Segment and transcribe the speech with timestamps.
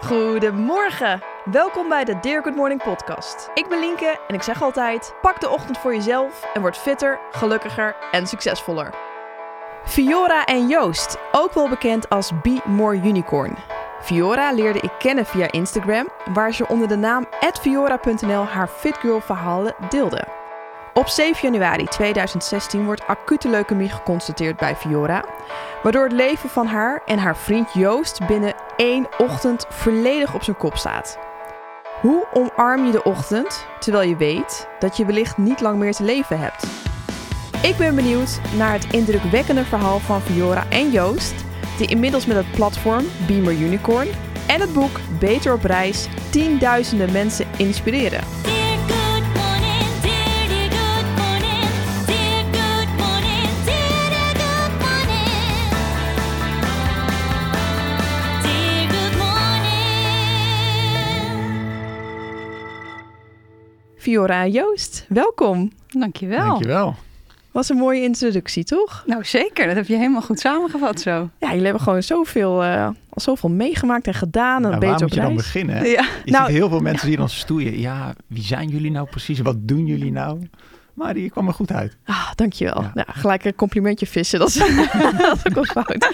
[0.00, 1.22] Goedemorgen.
[1.44, 3.50] Welkom bij de Dear Good Morning podcast.
[3.54, 7.18] Ik ben Linke en ik zeg altijd: pak de ochtend voor jezelf en word fitter,
[7.30, 8.94] gelukkiger en succesvoller.
[9.84, 13.56] Fiora en Joost, ook wel bekend als Be More Unicorn.
[14.00, 17.26] Fiora leerde ik kennen via Instagram, waar ze onder de naam
[17.60, 20.24] @fiora.nl haar fitgirl verhalen deelde.
[20.94, 25.24] Op 7 januari 2016 wordt acute leukemie geconstateerd bij Fiora,
[25.82, 30.56] waardoor het leven van haar en haar vriend Joost binnen één ochtend volledig op zijn
[30.56, 31.18] kop staat.
[32.00, 36.02] Hoe omarm je de ochtend terwijl je weet dat je wellicht niet lang meer te
[36.02, 36.66] leven hebt?
[37.62, 41.34] Ik ben benieuwd naar het indrukwekkende verhaal van Fiora en Joost,
[41.78, 44.08] die inmiddels met het platform Beamer Unicorn
[44.46, 48.57] en het boek Beter op reis tienduizenden mensen inspireren.
[64.08, 65.72] Fiora en Joost, welkom.
[65.88, 66.46] Dankjewel.
[66.46, 66.94] Dankjewel.
[67.52, 69.02] Was een mooie introductie, toch?
[69.06, 71.10] Nou zeker, dat heb je helemaal goed samengevat zo.
[71.38, 74.56] Ja, jullie hebben gewoon zoveel, eh, al zoveel meegemaakt en gedaan.
[74.64, 75.76] En Nou, beter waar moet je dan beginnen?
[75.76, 75.84] hè?
[75.84, 76.04] Ja.
[76.24, 77.78] Je Nou- ziet heel veel mensen die dan stoeien.
[77.78, 79.40] Ja, wie zijn jullie nou precies?
[79.40, 80.48] Wat doen jullie nou?
[80.94, 81.96] Maar die kwam er goed uit.
[82.04, 82.82] Ah, dankjewel.
[82.82, 82.90] Ja.
[82.94, 83.04] Ja.
[83.08, 84.38] gelijk een complimentje vissen.
[84.38, 84.54] Dat is,
[85.18, 86.12] dat is ook wel fout.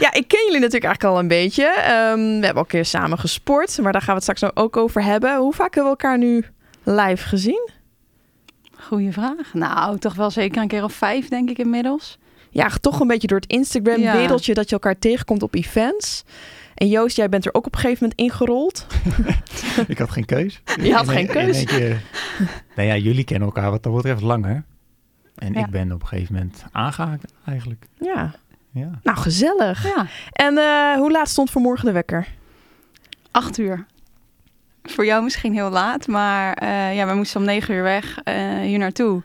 [0.00, 1.64] Ja, ik ken jullie natuurlijk eigenlijk al een beetje.
[1.66, 4.76] Ehm, we hebben al een keer samen gesport, maar daar gaan we het straks ook
[4.76, 5.36] over hebben.
[5.36, 6.44] Hoe vaak hebben we elkaar nu
[6.88, 7.68] live gezien?
[8.78, 9.54] Goeie vraag.
[9.54, 12.18] Nou, toch wel zeker een keer of vijf denk ik inmiddels.
[12.50, 16.24] Ja, toch een beetje door het Instagram-wereldje dat je elkaar tegenkomt op events.
[16.74, 18.86] En Joost, jij bent er ook op een gegeven moment ingerold.
[19.86, 20.62] Ik had geen keus.
[20.82, 21.64] Je had In geen keus.
[21.64, 22.02] Keer,
[22.76, 24.64] nou ja, jullie kennen elkaar wat dat betreft langer.
[25.34, 25.60] En Ja.
[25.60, 27.86] ik ben op een gegeven moment aangehaakt eigenlijk.
[28.00, 28.34] Ja,
[28.72, 28.90] Ja.
[29.02, 29.82] nou gezellig.
[29.84, 32.26] Ja, En eh, hoe laat stond vanmorgen de wekker?
[33.30, 33.86] acht uur.
[34.90, 38.34] Voor jou misschien heel laat, maar eh, ja, we moesten om negen uur weg eh,
[38.60, 39.22] hier naartoe.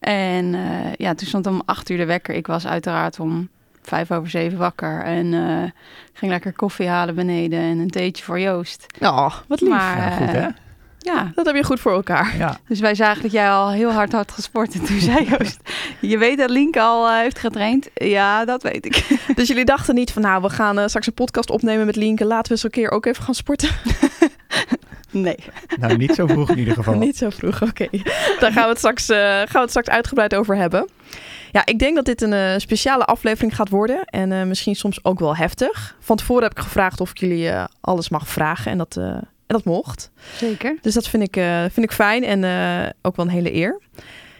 [0.00, 2.34] En eh, ja, toen stond om acht uur de wekker.
[2.34, 3.48] Ik was uiteraard om
[3.82, 5.02] vijf over zeven wakker.
[5.02, 5.70] En eh,
[6.12, 8.86] ging lekker koffie halen beneden en een theetje voor Joost.
[9.00, 9.70] Oh, wat lief.
[9.70, 10.48] Maar Ja, goed hè?
[10.98, 12.36] ja, Dat heb je goed voor elkaar.
[12.36, 12.58] Ja.
[12.68, 14.74] Dus wij zagen dat jij al heel hard had gesport.
[14.74, 15.60] En toen zei Joost,
[16.00, 17.88] je weet dat Linke al heeft getraind?
[17.94, 19.04] Ja, dat weet ik.
[19.36, 22.24] Dus jullie dachten niet van, nou, we gaan straks een podcast opnemen met Lienke.
[22.24, 23.68] Laten we eens een keer ook even gaan sporten.
[25.12, 25.36] Nee.
[25.80, 26.94] Nou, niet zo vroeg in ieder geval.
[27.08, 27.88] niet zo vroeg, oké.
[28.40, 30.88] Daar gaan we, het straks, eh, gaan we het straks uitgebreid over hebben.
[31.52, 34.04] Ja, ik denk dat dit een eh, speciale aflevering gaat worden.
[34.04, 35.96] En eh, misschien soms ook wel heftig.
[36.00, 38.70] Van tevoren heb ik gevraagd of ik jullie eh, alles mag vragen.
[38.72, 39.04] En dat, eh,
[39.52, 40.10] en dat mocht.
[40.36, 40.78] Zeker.
[40.82, 43.80] Dus dat vind ik, eh, vind ik fijn en eh, ook wel een hele eer.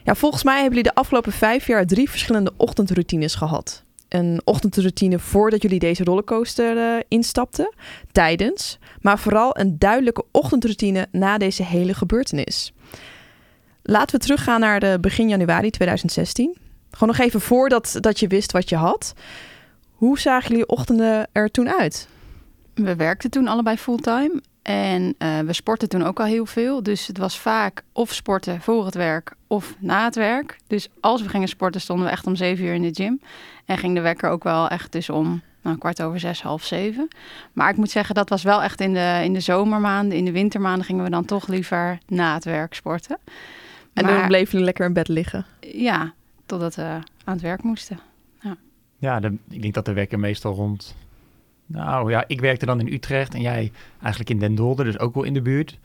[0.04, 3.84] Ja, volgens mij hebben jullie de afgelopen vijf jaar drie verschillende ochtendroutines gehad.
[4.12, 7.74] Een ochtendroutine voordat jullie deze rollercoaster eh, instapten,
[8.12, 12.72] tijdens, maar vooral een duidelijke ochtendroutine na deze hele gebeurtenis.
[13.82, 16.56] Laten we teruggaan naar de begin januari 2016.
[16.90, 19.12] Gewoon nog even voordat dat je wist wat je had.
[19.90, 22.08] Hoe zagen jullie ochtenden er toen uit?
[22.74, 24.40] We werkten toen allebei fulltime.
[24.62, 26.82] En eh, we sportten toen ook al heel veel.
[26.82, 30.58] Dus het was vaak of sporten voor het werk of na het werk.
[30.66, 33.20] Dus als we gingen sporten stonden we echt om zeven uur in de gym.
[33.64, 37.08] En ging de wekker ook wel echt dus om nou, kwart over zes, half zeven.
[37.52, 40.18] Maar ik moet zeggen, dat was wel echt in de, in de zomermaanden.
[40.18, 43.18] In de wintermaanden gingen we dan toch liever na het werk sporten.
[43.92, 45.46] En Maar- dan bleven jullie lekker in bed liggen.
[45.60, 46.12] Ja,
[46.46, 46.82] totdat we
[47.24, 48.00] aan het werk moesten.
[48.98, 50.94] Ja, de, ik denk dat de wekker meestal rond...
[51.72, 55.14] Nou ja, ik werkte dan in Utrecht en jij eigenlijk in Den Dolder, dus ook
[55.14, 55.78] wel in de buurt.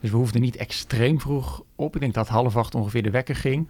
[0.00, 1.94] Dus we hoefden niet extreem vroeg op.
[1.94, 3.68] Ik denk dat half acht ongeveer de wekker ging.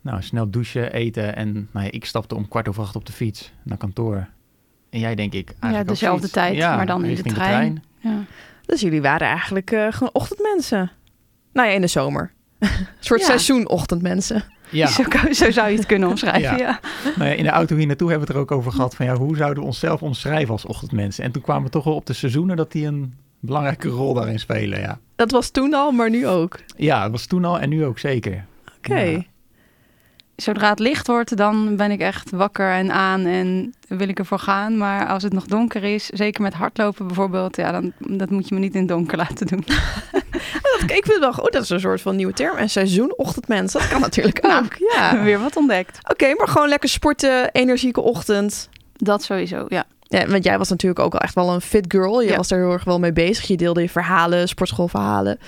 [0.00, 3.12] Nou, snel douchen, eten en nou ja, ik stapte om kwart over acht op de
[3.12, 4.28] fiets naar kantoor.
[4.90, 7.82] En jij denk ik eigenlijk ook dezelfde tijd, Ja, maar dan in de richting trein.
[7.98, 8.24] Ja.
[8.66, 10.90] Dus jullie waren eigenlijk eh, gewoon ochtendmensen.
[11.52, 12.32] Nou ja, in de zomer.
[12.58, 12.68] Een
[13.00, 13.26] soort Ja.
[13.26, 14.44] seizoenochtendmensen.
[14.72, 14.86] Ja,
[15.32, 16.80] Zo, zou je het kunnen omschrijven, Ja.
[17.16, 19.06] nou ja, in de auto hier naartoe hebben we het er ook over gehad van
[19.06, 21.24] ja, hoe zouden we onszelf omschrijven als ochtendmensen?
[21.24, 24.38] En toen kwamen we toch wel op de seizoenen dat die een belangrijke rol daarin
[24.38, 24.98] spelen, ja.
[25.16, 26.58] Dat was toen al, maar nu ook.
[26.76, 28.44] Ja, dat was toen al en nu ook zeker.
[28.78, 29.24] Oké.
[30.36, 34.38] Zodra het licht wordt, dan ben ik echt wakker en aan en wil ik ervoor
[34.38, 34.76] gaan.
[34.76, 38.54] Maar als het nog donker is, zeker met hardlopen bijvoorbeeld, ja, dan dat moet je
[38.54, 39.64] me niet in het donker laten doen.
[40.62, 41.52] Dat, ik vind wel goed.
[41.52, 42.56] Dat is een soort van nieuwe term.
[42.56, 44.76] En seizoenochtendmens, dat kan natuurlijk ook.
[44.94, 45.22] Ja.
[45.22, 45.98] Weer wat ontdekt.
[46.10, 48.68] Oké, maar gewoon lekker sporten, energieke ochtend.
[48.92, 49.84] Dat sowieso, ja.
[50.02, 52.20] Ja, want jij was natuurlijk ook al echt wel een fit girl.
[52.22, 52.36] Je Ja.
[52.36, 53.46] was er heel erg wel mee bezig.
[53.46, 55.38] Je deelde je verhalen, sportschoolverhalen.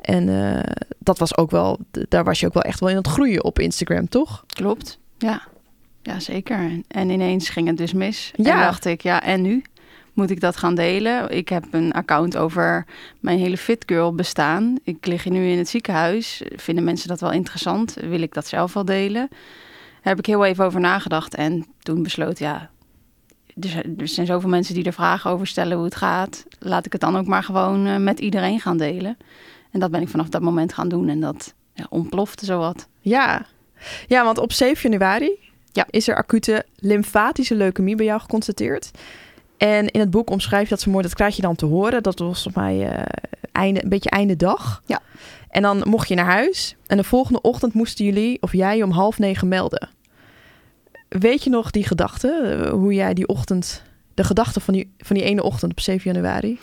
[0.00, 1.78] En eh, dat was ook wel,
[2.08, 4.44] daar was je ook wel echt wel in het groeien op Instagram, toch?
[4.46, 5.42] Klopt, ja.
[6.02, 6.56] Ja, zeker.
[6.58, 8.30] En, en ineens ging het dus mis.
[8.36, 8.54] Ja.
[8.54, 9.62] En dacht ik, ja, en nu?
[10.12, 11.30] Moet ik dat gaan delen?
[11.30, 12.86] Ik heb een account over
[13.20, 14.78] mijn hele Fit Girl bestaan.
[14.84, 16.42] Ik lig nu in het ziekenhuis.
[16.56, 17.94] Vinden mensen dat wel interessant?
[18.00, 19.28] Wil ik dat zelf wel delen?
[19.30, 22.70] Daar heb ik heel even over nagedacht en toen besloten, ja,
[23.60, 26.44] er zijn, er zijn zoveel mensen die er vragen over stellen hoe het gaat.
[26.58, 29.16] Laat ik het dan ook maar gewoon eh, met iedereen gaan delen.
[29.70, 32.88] En dat ben ik vanaf dat moment gaan doen en dat ja, ontplofte zowat.
[33.00, 33.46] Ja.
[34.06, 35.38] ja, want op 7 januari
[35.72, 35.86] Ja.
[35.90, 38.90] is er acute lymfatische leukemie bij jou geconstateerd.
[39.68, 42.02] En in het boek omschrijf je dat zo mooi, dat krijg je dan te horen.
[42.02, 43.04] Dat was volgens mij eh,
[43.52, 44.82] einde, een beetje einde dag.
[44.86, 45.00] Ja.
[45.50, 46.76] En dan mocht je naar huis.
[46.86, 49.88] En de volgende ochtend moesten jullie, of jij, om half negen melden.
[51.08, 52.58] Weet je nog die gedachte?
[52.64, 53.82] eh, Hoe jij die ochtend,
[54.14, 56.58] de gedachte van die, van die ene ochtend op 7 januari?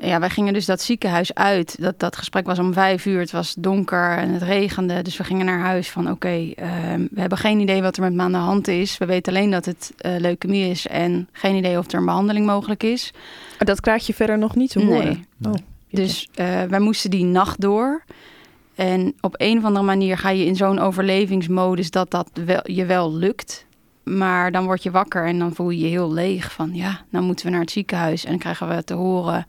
[0.00, 1.76] Ja, wij gingen dus dat ziekenhuis uit.
[1.80, 3.20] Dat, dat gesprek was om vijf uur.
[3.20, 5.02] Het was donker en het regende.
[5.02, 8.12] Dus we gingen naar huis van oké, ehm, we hebben geen idee wat er met
[8.12, 8.98] me aan de hand is.
[8.98, 12.46] We weten alleen dat het eh, leukemie is en geen idee of er een behandeling
[12.46, 13.12] mogelijk is.
[13.58, 15.26] Dat krijg je verder nog niet te horen.
[15.36, 15.52] Nee.
[15.52, 15.58] Oh,
[15.90, 18.04] Dus eh, wij moesten die nacht door.
[18.74, 22.86] En op een of andere manier ga je in zo'n overlevingsmodus dat dat wel, je
[22.86, 23.66] wel lukt.
[24.16, 26.52] Maar dan word je wakker en dan voel je je heel leeg.
[26.52, 28.24] Van ja, nou moeten we naar het ziekenhuis.
[28.24, 29.46] En dan krijgen we te horen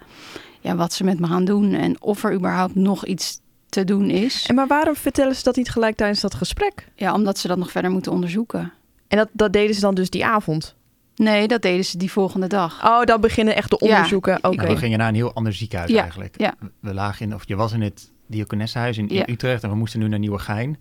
[0.60, 1.74] ja, wat ze met me gaan doen.
[1.74, 4.46] En of er überhaupt nog iets te doen is.
[4.48, 6.88] En maar waarom vertellen ze dat niet gelijk tijdens dat gesprek?
[6.96, 8.74] Ja, omdat ze dat nog verder moeten onderzoeken.
[9.08, 10.76] En dat, dat deden ze dan dus die avond?
[11.16, 12.86] Nee, dat deden ze die volgende dag.
[12.86, 14.40] Oh, dan beginnen echt de Ja, onderzoeken.
[14.42, 16.40] Nou, we gingen naar een heel ander ziekenhuis Ja, eigenlijk.
[16.40, 16.54] ja.
[16.80, 19.30] We lagen in, of je was in het Diakonessenhuis in, in Ja.
[19.30, 20.78] Utrecht en we moesten nu naar Nieuwegein.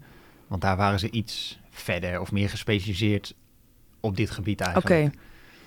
[0.47, 3.35] Want daar waren ze iets verder of meer gespecialiseerd
[4.01, 4.89] op dit gebied eigenlijk.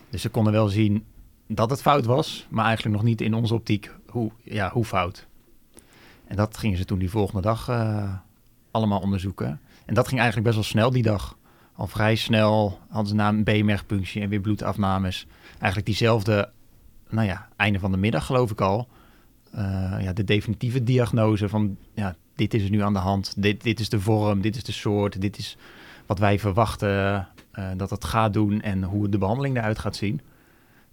[0.10, 1.06] Dus ze konden wel zien
[1.48, 5.28] dat het fout was, maar eigenlijk nog niet in onze optiek hoe, ja, hoe fout.
[6.28, 8.14] En dat gingen ze toen die volgende dag eh,
[8.72, 9.60] allemaal onderzoeken.
[9.86, 11.38] En dat ging eigenlijk best wel snel die dag.
[11.76, 15.28] Al vrij snel hadden ze na een B-mergpunctie en weer bloedafnames.
[15.52, 16.50] Eigenlijk diezelfde,
[17.10, 18.88] nou ja, einde van de middag geloof ik al.
[19.52, 23.34] eh, ja, de definitieve diagnose van, ja, dit is er nu aan de hand.
[23.38, 25.58] Dit, dit is de vorm, dit is de soort, dit is
[26.06, 30.22] wat wij verwachten eh, dat het gaat doen en hoe de behandeling eruit gaat zien.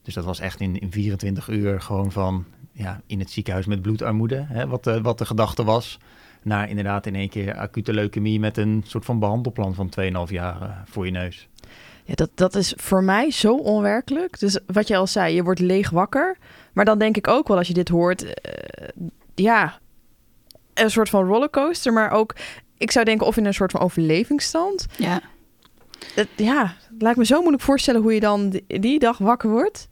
[0.03, 3.83] Dus dat was echt in, in 24 uur gewoon van ja, in het ziekenhuis met
[3.83, 5.99] bloedarmoede, hè, wat, de, wat de gedachte was.
[6.43, 10.62] Naar inderdaad in één keer acute leukemie met een soort van behandelplan van 2,5 jaar
[10.62, 11.49] eh, voor je neus.
[12.05, 14.39] Ja, dat, dat is voor mij zo onwerkelijk.
[14.39, 16.37] Dus wat je al zei, je wordt leeg wakker.
[16.73, 18.89] Maar dan denk ik ook wel als je dit hoort, eh,
[19.35, 19.79] ja,
[20.75, 21.93] een soort van rollercoaster.
[21.93, 22.37] Maar ook,
[22.79, 24.87] ik zou denken of in een soort van overlevingsstand.
[24.97, 25.21] Ja.
[26.14, 29.88] Het, ja, het lijkt me zo moeilijk voorstellen hoe je dan die, dag wakker wordt.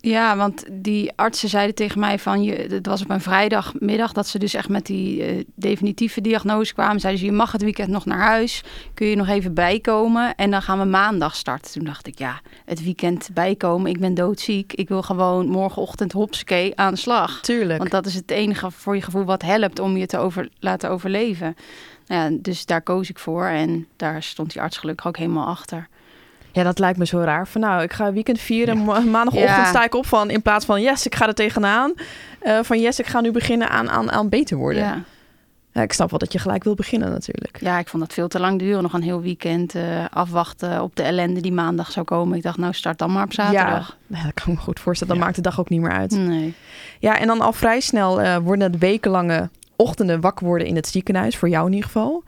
[0.00, 4.26] Ja, want die artsen zeiden tegen mij van, je, het was op een vrijdagmiddag dat
[4.26, 7.00] ze dus echt met die eh, definitieve diagnose kwamen.
[7.00, 8.62] Zeiden ze, je mag het weekend nog naar huis,
[8.94, 11.72] kun je nog even bijkomen en dan gaan we maandag starten.
[11.72, 14.72] Toen dacht ik, ja, het weekend bijkomen, ik ben doodziek.
[14.72, 17.40] Ik wil gewoon morgenochtend hopsakee aan de slag.
[17.40, 17.78] Tuurlijk.
[17.78, 20.90] Want dat is het enige voor je gevoel wat helpt om je te over, laten
[20.90, 21.54] overleven.
[22.06, 25.46] Nou ja, dus daar koos ik voor en daar stond die arts gelukkig ook helemaal
[25.46, 25.88] achter.
[26.52, 27.46] Ja, dat lijkt me zo raar.
[27.48, 28.78] Van nou, ik ga weekend vieren.
[28.84, 29.64] Ma- Maandagochtend Ja.
[29.64, 31.92] sta ik op van in plaats van yes, ik ga er tegenaan.
[32.40, 34.82] eh, van yes, ik ga nu beginnen aan, aan, aan beter worden.
[34.82, 35.02] Ja.
[35.72, 35.82] Ja.
[35.82, 37.58] ik snap wel dat je gelijk wil beginnen natuurlijk.
[37.60, 38.82] Ja, ik vond dat veel te lang duren.
[38.82, 42.36] Nog een heel weekend eh, afwachten op de ellende die maandag zou komen.
[42.36, 43.96] Ik dacht, nou start dan maar op zaterdag.
[44.06, 45.14] Ja, dat kan ik me goed voorstellen.
[45.14, 46.10] Dan maakt de dag ook niet meer uit.
[46.10, 46.54] Nee.
[46.98, 50.86] Ja, en dan al vrij snel eh, worden het wekenlange ochtenden wakker worden in het
[50.86, 51.36] ziekenhuis.
[51.36, 52.24] Voor jou in ieder geval.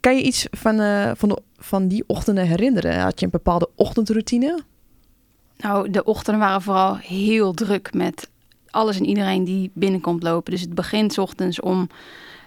[0.00, 3.00] Kan je iets van, eh, van, de, van die ochtenden herinneren?
[3.00, 4.62] Had je een bepaalde ochtendroutine?
[5.56, 8.30] Nou, de ochtenden waren vooral heel druk met
[8.70, 10.52] alles en iedereen die binnenkomt lopen.
[10.52, 11.88] Dus het begint ochtends om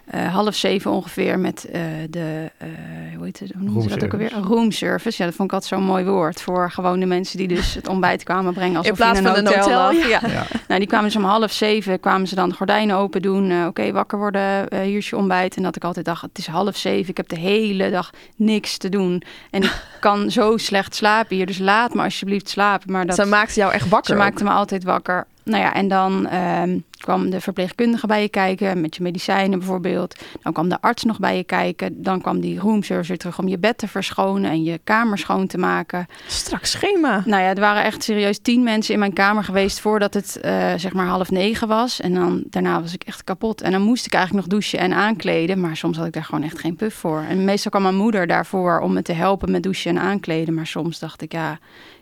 [0.07, 2.67] eh, half zeven ongeveer met eh, de, eh,
[3.15, 4.29] hoe heet het, hoe noemen ze dat ook alweer?
[4.31, 4.53] Roomservice.
[4.55, 5.17] Room service.
[5.17, 7.87] Ja, dat vond ik altijd zo'n mooi woord voor gewoon de mensen die dus het
[7.87, 8.77] ontbijt kwamen brengen.
[8.77, 10.09] Alsof In plaats in van een een hotel, hotel, lag.
[10.09, 10.19] ja.
[10.27, 10.33] Ja.
[10.33, 10.45] Ja.
[10.67, 13.65] Nou, die kwamen dus om half zeven, kwamen ze dan de gordijnen open doen.
[13.65, 15.55] Oké, wakker worden, hier is je ontbijt.
[15.55, 18.77] En dat ik altijd dacht, het is half zeven, ik heb de hele dag niks
[18.77, 19.21] te doen.
[19.51, 22.91] En ik kan zo slecht slapen hier, dus laat me alsjeblieft slapen.
[22.91, 24.07] Maar dat, Ze maakte jou echt wakker.
[24.07, 24.19] ze ook.
[24.27, 25.25] maakte me altijd wakker.
[25.47, 30.15] Nou ja, en dan ehm, kwam de verpleegkundige bij je kijken, met je medicijnen bijvoorbeeld.
[30.41, 32.03] Dan kwam de arts nog bij je kijken.
[32.03, 35.47] Dan kwam die roomservice weer terug om je bed te verschonen en je kamer schoon
[35.47, 36.07] te maken.
[36.27, 37.23] Strak schema.
[37.25, 40.73] Nou ja, er waren echt serieus tien mensen in mijn kamer geweest voordat het eh,
[40.75, 42.01] zeg maar half negen was.
[42.01, 43.61] En dan daarna was ik echt kapot.
[43.61, 45.59] En dan moest ik eigenlijk nog douchen en aankleden.
[45.59, 47.25] Maar soms had ik daar gewoon echt geen puff voor.
[47.29, 50.53] En meestal kwam mijn moeder daarvoor om me te helpen met douchen en aankleden.
[50.53, 51.59] Maar soms dacht ik, ja,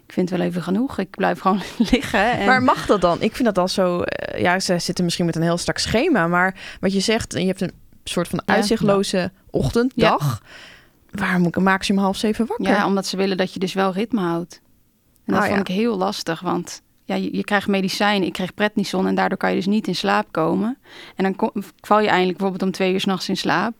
[0.08, 0.98] ik vind het wel even genoeg.
[0.98, 2.32] Ik blijf gewoon liggen.
[2.32, 2.46] En...
[2.46, 3.22] Maar mag dat dan?
[3.22, 4.02] Ik vind dat al zo...
[4.02, 6.28] eh, ja, ze zitten misschien met een heel strak schema.
[6.28, 7.72] Maar wat je zegt, je hebt een
[8.04, 8.54] soort van Ja.
[8.54, 10.10] uitzichtloze ochtend, Ja.
[10.10, 10.42] dag.
[11.12, 12.68] Waarom maak je om half zeven wakker?
[12.68, 14.62] Ja, omdat ze willen dat je dus wel ritme houdt.
[15.26, 15.74] En dat Oh, vond ja.
[15.74, 19.50] ik heel lastig, want ja, je, je krijgt medicijn, ik kreeg prednison en daardoor kan
[19.50, 20.78] je dus niet in slaap komen.
[21.16, 23.74] En dan kom- val je eindelijk bijvoorbeeld om twee uur s'nachts in slaap.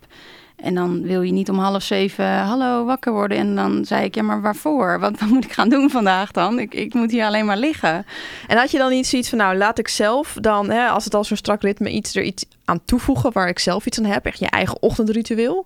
[0.66, 3.38] En dan wil je niet om half zeven, hallo, wakker worden.
[3.38, 5.00] En dan zei ik, ja, maar waarvoor?
[5.00, 6.60] Wat, wat moet ik gaan doen vandaag dan?
[6.60, 8.06] Ik, ik moet hier alleen maar liggen.
[8.48, 11.14] En had je dan niet zoiets van, nou, laat ik zelf dan, hè, als het
[11.14, 14.26] al zo'n strak ritme, iets er iets aan toevoegen waar ik zelf iets aan heb?
[14.26, 15.66] Echt je eigen ochtendritueel?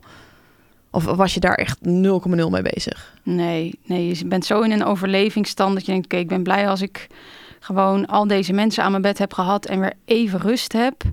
[0.92, 1.90] Of was je daar echt 0,0
[2.50, 3.14] mee bezig?
[3.24, 6.70] Nee, nee, je bent zo in een overlevingsstand dat je denkt, oké, ik ben blij
[6.70, 7.08] als ik
[7.60, 11.04] gewoon al deze mensen aan mijn bed heb gehad en weer even rust heb.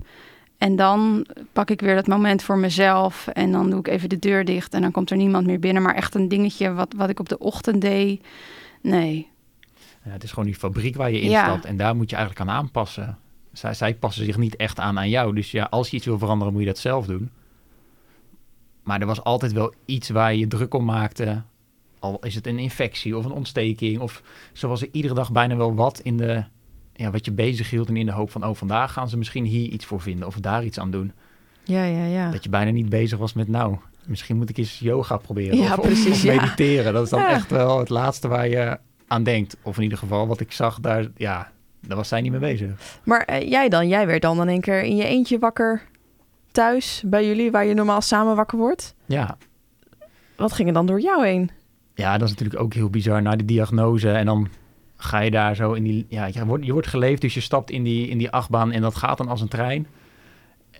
[0.57, 4.19] En dan pak ik weer dat moment voor mezelf en dan doe ik even de
[4.19, 5.83] deur dicht en dan komt er niemand meer binnen.
[5.83, 8.25] Maar echt een dingetje wat, wat ik op de ochtend deed,
[8.81, 9.27] nee.
[10.03, 11.39] Ja, het is gewoon die fabriek waar je Ja.
[11.45, 13.17] instapt en daar moet je eigenlijk aan aanpassen.
[13.51, 15.35] Zij, zij passen zich niet echt aan aan jou.
[15.35, 17.29] Dus ja, als je iets wil veranderen, moet je dat zelf doen.
[18.83, 21.41] Maar er was altijd wel iets waar je je druk om maakte.
[21.99, 23.99] Al is het een infectie of een ontsteking.
[23.99, 24.21] Of
[24.53, 26.43] zo was er iedere dag bijna wel wat in de,
[26.97, 27.87] ja, wat je bezig hield.
[27.89, 30.27] En in de hoop van, oh, vandaag gaan ze misschien hier iets voor vinden.
[30.27, 31.11] Of daar iets aan doen.
[31.63, 32.31] Ja, ja, ja.
[32.31, 33.75] Dat je bijna niet bezig was met, nou,
[34.05, 35.57] misschien moet ik eens yoga proberen.
[35.57, 36.35] Ja, of, precies, of ja.
[36.35, 36.93] mediteren.
[36.93, 37.29] Dat is dan Ja.
[37.29, 38.77] echt wel het laatste waar je
[39.07, 39.57] aan denkt.
[39.61, 41.51] Of in ieder geval wat ik zag, daar, ja,
[41.81, 42.99] daar was zij niet mee bezig.
[43.03, 43.87] Maar eh, jij dan?
[43.87, 45.81] Jij werd dan in één keer in je eentje wakker
[46.51, 48.95] thuis bij jullie, waar je normaal samen wakker wordt?
[49.05, 49.37] Ja,
[50.35, 51.49] Wat ging er dan door jou heen?
[51.93, 53.21] ja, dat is natuurlijk ook heel bizar.
[53.21, 54.47] Na de diagnose en dan
[54.97, 56.05] ga je daar zo in die...
[56.09, 58.81] Ja, je wordt, je wordt geleefd, dus je stapt in die, in die achtbaan en
[58.81, 59.87] dat gaat dan als een trein.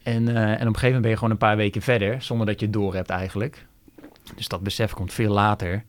[0.04, 2.46] En, eh, en op een gegeven moment ben je gewoon een paar weken verder, zonder
[2.46, 3.66] dat je het door hebt eigenlijk.
[4.36, 5.84] Dus dat besef komt veel later.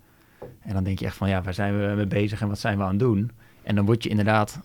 [0.60, 2.78] En dan denk je echt van, ja, waar zijn we mee bezig en wat zijn
[2.78, 3.30] we aan het doen?
[3.62, 4.60] En dan word je inderdaad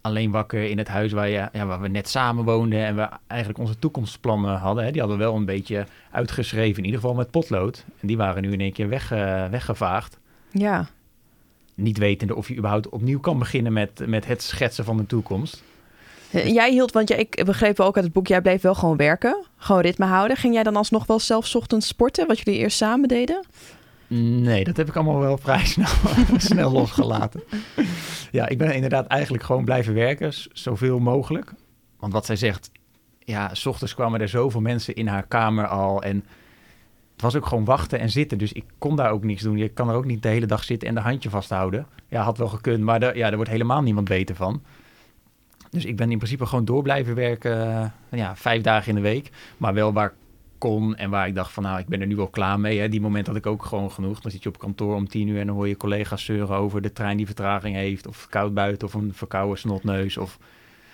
[0.00, 3.08] alleen wakker in het huis waar, je, ja, waar we net samen woonden en we
[3.26, 4.84] eigenlijk onze toekomstplannen hadden.
[4.84, 4.90] Hè.
[4.90, 7.84] Die hadden we wel een beetje uitgeschreven, in ieder geval met potlood.
[8.00, 10.18] En die waren nu in één keer weg, eh, weggevaagd.
[10.50, 10.86] Ja.
[11.74, 15.62] Niet wetende of je überhaupt opnieuw kan beginnen met, met het schetsen van de toekomst.
[16.30, 18.96] Eh, Jij hield, want jij, ik begreep ook uit het boek, jij bleef wel gewoon
[18.96, 20.36] werken, gewoon ritme houden.
[20.36, 23.44] Ging jij dan alsnog wel zelf ochtends sporten, wat jullie eerst samen deden?
[24.06, 25.86] Nee, dat heb ik allemaal wel vrij snel,
[26.36, 27.42] snel losgelaten.
[28.30, 31.52] Ja, ik ben inderdaad eigenlijk gewoon blijven werken, zoveel mogelijk.
[31.98, 32.70] Want wat zij zegt,
[33.18, 36.02] ja, s ochtends kwamen er zoveel mensen in haar kamer al.
[36.02, 36.24] En
[37.14, 38.38] het was ook gewoon wachten en zitten.
[38.38, 39.56] Dus ik kon daar ook niks doen.
[39.56, 41.86] Je kan er ook niet de hele dag zitten en de handje vasthouden.
[42.08, 44.62] Ja, had wel gekund, maar er, ja, wordt helemaal niemand beter van.
[45.70, 49.00] Dus ik ben in principe gewoon door blijven werken, eh, ja, vijf dagen in de
[49.00, 49.30] week.
[49.56, 50.12] Maar wel waar
[50.58, 52.78] kon en waar ik dacht van nou, ik ben er nu wel klaar mee.
[52.78, 52.88] Hè.
[52.88, 54.20] Die moment had ik ook gewoon genoeg.
[54.20, 56.82] Dan zit je op kantoor om tien uur en dan hoor je collega's zeuren over
[56.82, 58.06] de trein die vertraging heeft.
[58.06, 60.16] Of koud buiten of een verkouden snotneus.
[60.16, 60.38] Of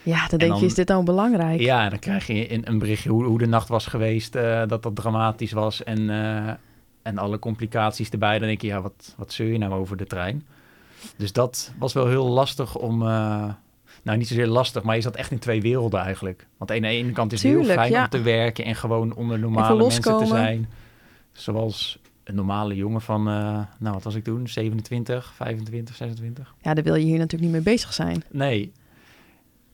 [0.02, 1.60] Ja, dan denk dan- je, is dit nou belangrijk?
[1.60, 4.82] ja, dan krijg je een, een berichtje hoe, hoe de nacht was geweest, eh, dat
[4.82, 6.52] dat dramatisch was en, eh,
[7.02, 8.38] en alle complicaties erbij.
[8.38, 10.46] Dan denk je, ja, wat, wat zeur je nou over de trein?
[11.16, 13.44] Dus dat was wel heel lastig om, eh,
[14.02, 16.46] nou niet zozeer lastig, maar je zat echt in twee werelden eigenlijk.
[16.56, 18.02] Want aan de ene kant is het heel fijn ja.
[18.02, 20.68] om te werken en gewoon onder normale mensen te zijn.
[21.32, 26.54] Zoals een normale jongen van, nou wat was ik toen, 27, 25, 26?
[26.62, 28.22] Ja, daar wil je hier natuurlijk niet mee bezig zijn.
[28.30, 28.72] Nee.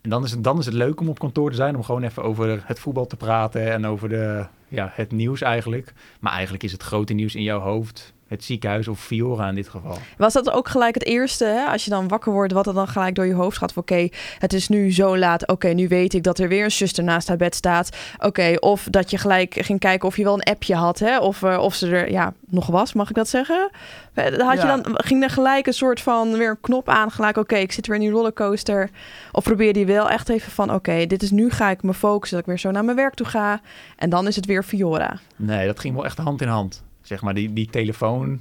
[0.06, 2.02] En dan is, het, dan is het leuk om op kantoor te zijn, om gewoon
[2.02, 5.92] even over het voetbal te praten en over de, ja, het nieuws eigenlijk.
[6.20, 9.68] Maar eigenlijk is het grote nieuws in jouw hoofd het ziekenhuis of Fiora in dit
[9.68, 9.98] geval.
[10.18, 11.64] Was dat ook gelijk het eerste, hè?
[11.64, 13.72] als je dan wakker wordt, wat er dan gelijk door je hoofd gaat?
[13.72, 15.48] van, Oké, het is nu zo laat.
[15.48, 17.96] Oké, nu weet ik dat er weer een zuster naast haar bed staat.
[18.18, 21.18] Oké, of dat je gelijk ging kijken of je wel een appje had, hè?
[21.18, 23.70] Of, eh, of ze er ja, nog was, mag ik dat zeggen?
[24.14, 27.36] Eh, Had je dan, ging er gelijk een soort van weer een knop aan, gelijk
[27.36, 28.90] oké, ik zit weer in die rollercoaster.
[29.32, 32.36] Of probeerde je wel echt even van, oké, dit is nu ga ik me focussen,
[32.36, 33.60] dat ik weer zo naar mijn werk toe ga.
[33.96, 35.18] En dan is het weer Fiora.
[35.36, 36.84] Nee, dat ging wel echt hand in hand.
[37.06, 38.40] Zeg maar, die, die telefoon.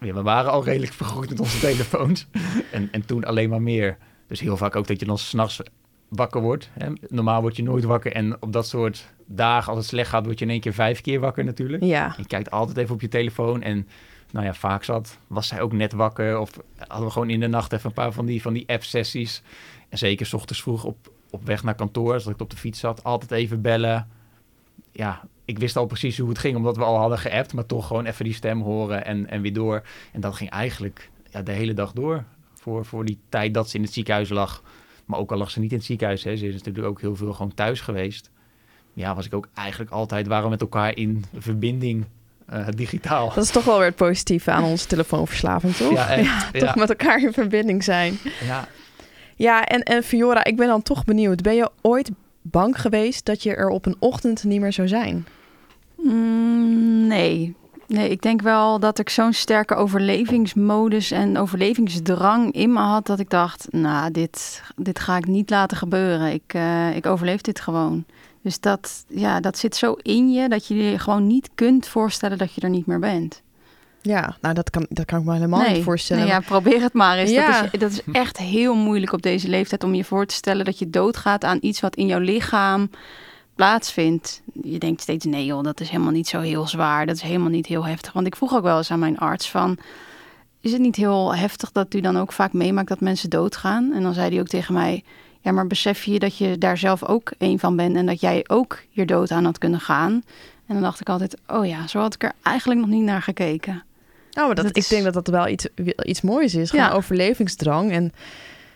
[0.00, 2.26] Ja, we waren al redelijk vergroeid met onze telefoons.
[2.72, 3.98] En, en toen alleen maar meer.
[4.26, 5.60] Dus heel vaak ook dat je dan s'nachts
[6.08, 6.70] wakker wordt.
[6.72, 6.92] Hè.
[7.08, 8.12] Normaal word je nooit wakker.
[8.12, 11.00] En op dat soort dagen, als het slecht gaat, word je in één keer vijf
[11.00, 11.82] keer wakker natuurlijk.
[11.82, 13.62] Ja, Je kijkt altijd even op je telefoon.
[13.62, 13.88] En
[14.30, 16.38] nou ja, vaak zat, was zij ook net wakker.
[16.38, 19.42] Of hadden we gewoon in de nacht even een paar van die, van die app-sessies.
[19.88, 22.80] En zeker 's ochtends vroeg op, op weg naar kantoor, als ik op de fiets
[22.80, 24.08] zat, altijd even bellen.
[24.92, 27.52] Ja, ik wist al precies hoe het ging, omdat we al hadden geappt.
[27.54, 29.82] Maar toch gewoon even die stem horen en, en weer door.
[30.12, 32.24] En dat ging eigenlijk ja, de hele dag door.
[32.54, 34.62] Voor, voor die tijd dat ze in het ziekenhuis lag.
[35.04, 37.16] Maar ook al lag ze niet in het ziekenhuis, hè, ze is natuurlijk ook heel
[37.16, 38.30] veel gewoon thuis geweest.
[38.92, 42.04] Ja, was ik ook eigenlijk altijd, waren we met elkaar in verbinding
[42.46, 43.32] eh, digitaal.
[43.34, 45.92] dat is toch wel weer het positieve aan onze telefoonverslaving, toch?
[45.92, 46.52] Ja, echt.
[46.52, 46.74] toch Ja.
[46.76, 48.18] met elkaar in verbinding zijn.
[48.44, 48.68] Ja,
[49.36, 51.42] Ja, en, en Fiora, ik ben dan toch benieuwd.
[51.42, 52.10] Ben je ooit
[52.50, 55.26] bang geweest dat je er op een ochtend niet meer zou zijn?
[55.96, 57.56] Mm, nee.
[57.86, 63.18] Nee, ik denk wel dat ik zo'n sterke overlevingsmodus en overlevingsdrang in me had dat
[63.18, 66.32] ik dacht, nou, dit, dit ga ik niet laten gebeuren.
[66.32, 68.04] Ik, eh, ik overleef dit gewoon.
[68.42, 72.38] Dus dat, ja, dat zit zo in je dat je je gewoon niet kunt voorstellen
[72.38, 73.42] dat je er niet meer bent.
[74.06, 76.22] Ja, nou dat kan, dat kan ik me helemaal niet voorstellen.
[76.22, 77.30] Nee, ja, probeer het maar eens.
[77.30, 77.62] Ja.
[77.62, 80.64] Dat, is, dat is echt heel moeilijk op deze leeftijd om je voor te stellen
[80.64, 82.90] dat je doodgaat aan iets wat in jouw lichaam
[83.54, 84.42] plaatsvindt.
[84.62, 87.06] Je denkt steeds, nee joh, dat is helemaal niet zo heel zwaar.
[87.06, 88.12] Dat is helemaal niet heel heftig.
[88.12, 89.78] Want ik vroeg ook wel eens aan mijn arts van...
[90.60, 93.92] is het niet heel heftig dat u dan ook vaak meemaakt dat mensen doodgaan?
[93.92, 95.04] En dan zei hij ook tegen mij...
[95.40, 97.96] ja, maar besef je dat je daar zelf ook een van bent...
[97.96, 100.22] en dat jij ook je dood aan had kunnen gaan?
[100.66, 103.22] En dan dacht ik altijd, oh ja, zo had ik er eigenlijk nog niet naar
[103.22, 103.82] gekeken.
[104.36, 105.66] Nou, maar dat, Dat ik is- denk dat dat wel iets,
[106.02, 106.70] iets moois is.
[106.70, 106.92] Gewoon Ja.
[106.92, 107.90] overlevingsdrang.
[107.92, 108.12] En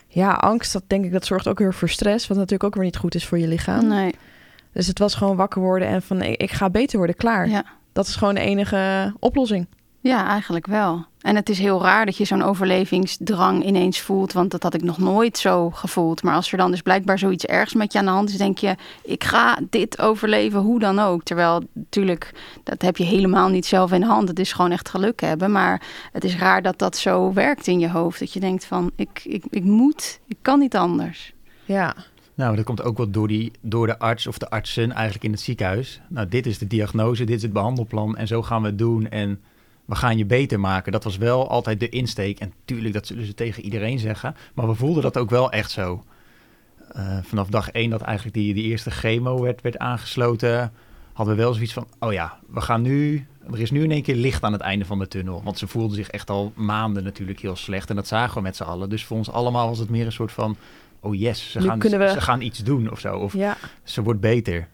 [0.09, 2.27] ja, angst, dat denk ik, dat zorgt ook weer voor stress.
[2.27, 3.87] Wat natuurlijk ook weer niet goed is voor je lichaam.
[3.87, 4.15] Nee,
[4.73, 7.49] Dus het was gewoon wakker worden en van ik, ik ga beter worden, klaar.
[7.49, 7.65] ja.
[7.93, 9.67] Dat is gewoon de enige oplossing.
[10.03, 11.05] Ja, eigenlijk wel.
[11.21, 14.83] En het is heel raar dat je zo'n overlevingsdrang ineens voelt, want dat had ik
[14.83, 16.23] nog nooit zo gevoeld.
[16.23, 18.59] Maar als er dan dus blijkbaar zoiets ergs met je aan de hand is, denk
[18.59, 21.23] je, ik ga dit overleven, hoe dan ook.
[21.23, 22.33] Terwijl natuurlijk,
[22.65, 24.29] dat heb je helemaal niet zelf in de hand.
[24.29, 25.53] Het is gewoon echt geluk hebben.
[25.53, 28.19] Maar het is raar dat dat zo werkt in je hoofd.
[28.19, 31.33] Dat je denkt van, ik, ik, ik moet, ik kan niet anders.
[31.65, 31.95] Ja,
[32.35, 35.31] Nou, dat komt ook wel door, die, door de arts of de artsen eigenlijk in
[35.31, 36.01] het ziekenhuis.
[36.09, 39.09] Nou, dit is de diagnose, dit is het behandelplan en zo gaan we het doen
[39.09, 39.41] en
[39.91, 40.93] we gaan je beter maken.
[40.93, 42.39] Dat was wel altijd de insteek.
[42.41, 44.35] En tuurlijk, dat zullen ze tegen iedereen zeggen.
[44.55, 46.05] Maar we voelden dat ook wel echt zo.
[46.93, 50.73] Eh, vanaf dag één dat eigenlijk die, die eerste chemo werd, werd aangesloten,
[51.13, 54.03] hadden we wel zoiets van, oh ja, we gaan nu, er is nu in één
[54.03, 55.43] keer licht aan het einde van de tunnel.
[55.45, 58.57] Want ze voelden zich echt al maanden natuurlijk heel slecht en dat zagen we met
[58.57, 58.89] z'n allen.
[58.91, 60.57] Dus voor ons allemaal was het meer een soort van,
[61.01, 63.17] oh yes, ze, Nu gaan, we- ze gaan iets doen of zo.
[63.17, 63.57] Of ja.
[63.83, 64.69] ze wordt beter.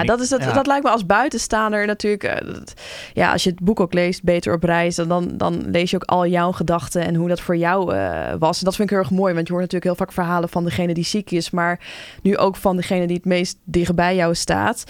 [0.00, 0.52] Ja, dat, is dat, ja.
[0.52, 2.22] dat lijkt me als buitenstaander natuurlijk.
[2.24, 2.74] eh, dat-
[3.12, 6.04] ja, als je het boek ook leest, Beter op reis, dan, dan, lees je ook
[6.04, 8.58] al jouw gedachten en hoe dat voor jou eh, was.
[8.58, 10.64] En dat vind ik heel erg mooi, want je hoort natuurlijk heel vaak verhalen van
[10.64, 11.80] degene die ziek is, maar
[12.22, 14.84] nu ook van degene die het meest dichtbij jou staat.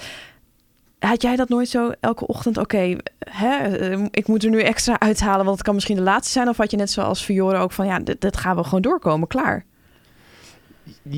[0.99, 2.59] Had jij dat nooit zo elke ochtend?
[2.59, 6.33] Oké, hè, eh, ik moet er nu extra uithalen, want het kan misschien de laatste
[6.33, 6.49] zijn.
[6.49, 9.29] Of had je net zoals Fiore ook van, ja, dit, dit gaan we gewoon doorkomen,
[9.29, 9.65] klaar.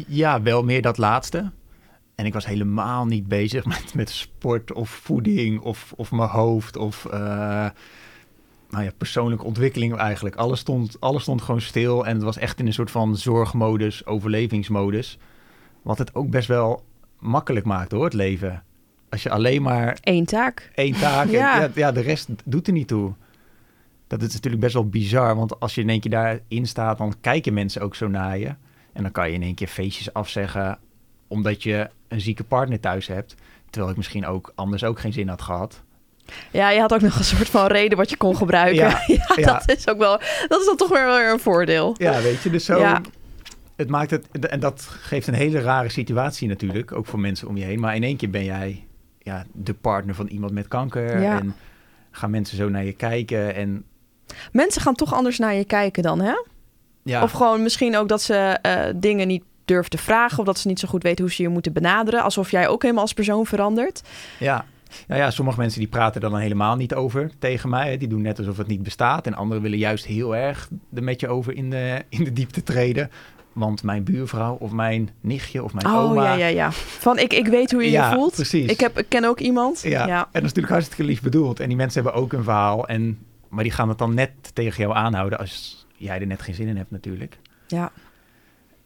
[0.08, 1.50] Ja, wel meer dat laatste.
[2.16, 6.76] En ik was helemaal niet bezig met, met sport of voeding of, of mijn hoofd
[6.76, 7.66] of eh,
[8.70, 10.36] nou ja, persoonlijke ontwikkeling eigenlijk.
[10.36, 14.06] Alles stond, alles stond gewoon stil en het was echt in een soort van zorgmodus,
[14.06, 15.18] overlevingsmodus.
[15.82, 16.84] Wat het ook best wel
[17.18, 18.62] makkelijk maakt hoor, het leven.
[19.08, 20.70] Als je alleen maar Eén taak.
[20.74, 21.54] één taak Ja.
[21.54, 23.12] en ja, ja, de rest doet er niet toe.
[24.06, 27.14] Dat is natuurlijk best wel bizar, want als je in één keer daarin staat, dan
[27.20, 28.54] kijken mensen ook zo naar je.
[28.92, 30.78] En dan kan je in één keer feestjes afzeggen
[31.28, 33.34] omdat je een zieke partner thuis hebt.
[33.70, 35.82] Terwijl ik misschien ook anders ook geen zin had gehad.
[36.50, 38.88] Ja, je had ook nog een soort van reden wat je kon gebruiken.
[38.88, 39.62] Ja, Ja, ja.
[39.66, 41.94] dat is ook wel, dat is dan toch weer weer een voordeel.
[41.98, 42.78] Ja, weet je, dus zo.
[42.78, 43.00] Ja.
[43.76, 47.56] Het maakt het, en dat geeft een hele rare situatie natuurlijk, ook voor mensen om
[47.56, 47.80] je heen.
[47.80, 48.86] Maar in één keer ben jij
[49.18, 51.20] ja, de partner van iemand met kanker.
[51.20, 51.38] Ja.
[51.38, 51.54] En
[52.10, 53.54] gaan mensen zo naar je kijken.
[53.54, 53.84] En
[54.52, 56.32] Mensen gaan toch anders naar je kijken dan, hè?
[57.02, 60.38] ja, Of gewoon misschien ook dat ze eh, dingen niet durven te vragen...
[60.38, 62.22] of dat ze niet zo goed weten hoe ze je moeten benaderen.
[62.22, 64.02] Alsof jij ook helemaal als persoon verandert.
[64.38, 64.64] Ja.
[65.08, 67.90] Nou ja, sommige mensen die praten er dan helemaal niet over tegen mij.
[67.90, 67.96] hè.
[67.96, 69.26] Die doen net alsof het niet bestaat.
[69.26, 72.62] En anderen willen juist heel erg er met je over in de, in de diepte
[72.62, 73.10] treden.
[73.52, 76.24] Want mijn buurvrouw of mijn nichtje of mijn Oh, oma...
[76.24, 76.72] ja, ja, ja.
[76.72, 78.32] Van ik, ik weet hoe je Ja, je voelt.
[78.34, 78.70] precies.
[78.70, 79.80] Ik, heb, ik ken ook iemand.
[79.82, 80.06] Ja.
[80.06, 80.18] Ja.
[80.18, 81.60] en dat is natuurlijk hartstikke lief bedoeld.
[81.60, 82.86] En die mensen hebben ook een verhaal.
[82.88, 86.54] En, maar die gaan het dan net tegen jou aanhouden als jij er net geen
[86.54, 87.38] zin in hebt natuurlijk.
[87.66, 87.92] Ja.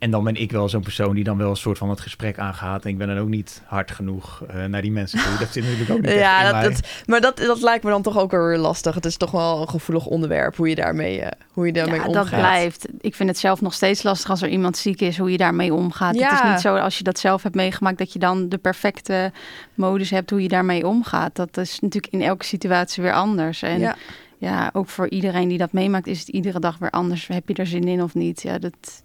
[0.01, 2.39] En dan ben ik wel zo'n persoon die dan wel een soort van het gesprek
[2.39, 2.85] aangaat.
[2.85, 5.39] En ik ben dan ook niet hard genoeg eh, naar die mensen toe.
[5.39, 6.63] Dat zit natuurlijk ook niet echt in Ja, dat, mij.
[6.63, 8.95] dat, maar dat, dat lijkt me dan toch ook wel weer lastig.
[8.95, 12.07] Het is toch wel een gevoelig onderwerp hoe je daarmee, eh, hoe je daarmee ja,
[12.07, 12.31] omgaat.
[12.31, 12.89] dat blijft.
[13.01, 15.75] Ik vind het zelf nog steeds lastig als er iemand ziek is, hoe je daarmee
[15.75, 16.15] omgaat.
[16.15, 16.31] Ja.
[16.31, 19.33] Het is niet zo als je dat zelf hebt meegemaakt, dat je dan de perfecte
[19.75, 21.37] modus hebt hoe je daarmee omgaat.
[21.37, 23.63] Dat is natuurlijk in elke situatie weer anders.
[23.63, 23.97] En ja.
[24.39, 24.71] Ja.
[24.73, 27.27] ook voor iedereen die dat meemaakt, is het iedere dag weer anders.
[27.27, 28.43] Heb je er zin in of niet?
[28.43, 29.03] Ja, dat,